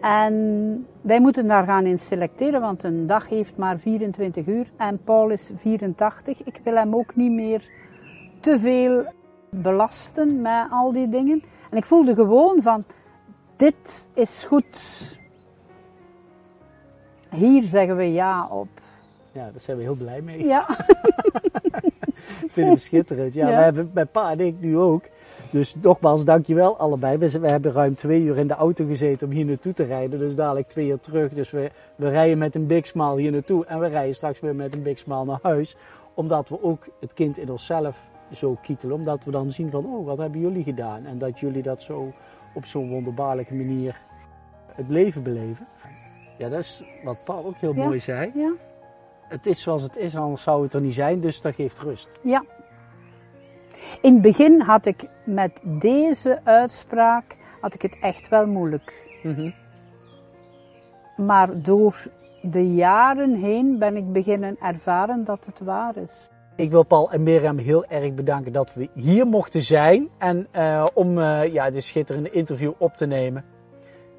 [0.00, 4.66] En wij moeten daar gaan in selecteren, want een dag heeft maar 24 uur.
[4.76, 6.42] En Paul is 84.
[6.42, 7.68] Ik wil hem ook niet meer
[8.40, 9.04] te veel
[9.50, 11.42] belasten met al die dingen.
[11.70, 12.84] En ik voelde gewoon van,
[13.56, 15.18] dit is goed.
[17.30, 18.68] Hier zeggen we ja op.
[19.38, 20.44] ja, daar zijn we heel blij mee.
[20.46, 20.66] Ja,
[22.44, 23.34] Ik vind het schitterend.
[23.34, 23.56] Ja, Ja.
[23.56, 25.02] we hebben mijn pa en ik nu ook.
[25.50, 27.16] Dus nogmaals, dankjewel allebei.
[27.18, 30.18] We, we hebben ruim twee uur in de auto gezeten om hier naartoe te rijden.
[30.18, 31.32] Dus dadelijk twee uur terug.
[31.32, 33.64] Dus we, we rijden met een big smile hier naartoe.
[33.66, 35.76] En we rijden straks weer met een big smile naar huis.
[36.14, 37.96] Omdat we ook het kind in onszelf
[38.32, 38.94] zo kietelen.
[38.94, 41.04] Omdat we dan zien van, oh, wat hebben jullie gedaan?
[41.06, 42.12] En dat jullie dat zo
[42.54, 44.00] op zo'n wonderbaarlijke manier
[44.74, 45.66] het leven beleven.
[46.38, 47.84] Ja, dat is wat Paul ook heel Ja.
[47.84, 48.30] mooi zei.
[48.34, 48.52] ja,
[49.28, 51.20] Het is zoals het is, anders zou het er niet zijn.
[51.20, 52.08] Dus dat geeft rust.
[52.22, 52.44] ja.
[54.02, 58.92] In het begin had ik met deze uitspraak had ik het echt wel moeilijk.
[59.22, 59.50] Mhm.
[61.16, 62.06] Maar door
[62.42, 66.30] de jaren heen ben ik beginnen ervaren dat het waar is.
[66.56, 70.86] Ik wil Paul en Mirjam heel erg bedanken dat we hier mochten zijn en eh,
[70.94, 73.44] om eh, ja, dit schitterende interview op te nemen.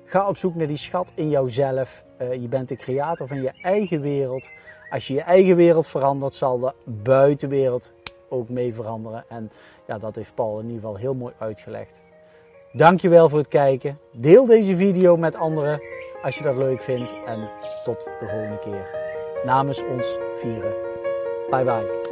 [0.05, 2.03] Ga op zoek naar die schat in jouzelf.
[2.18, 4.49] Eh, je bent de creator van je eigen wereld.
[4.90, 7.92] Als je je eigen wereld verandert, zal de buitenwereld
[8.30, 9.24] ook mee veranderen.
[9.28, 9.52] En
[9.88, 12.00] ja, dat heeft Paul in ieder geval heel mooi uitgelegd.
[12.72, 14.00] Dankjewel voor het kijken.
[14.12, 15.82] Deel deze video met anderen
[16.24, 17.14] als je dat leuk vindt.
[17.26, 17.50] En
[17.84, 18.90] tot de volgende keer.
[19.46, 20.74] Namens ons vieren.
[21.50, 22.09] Bye bye.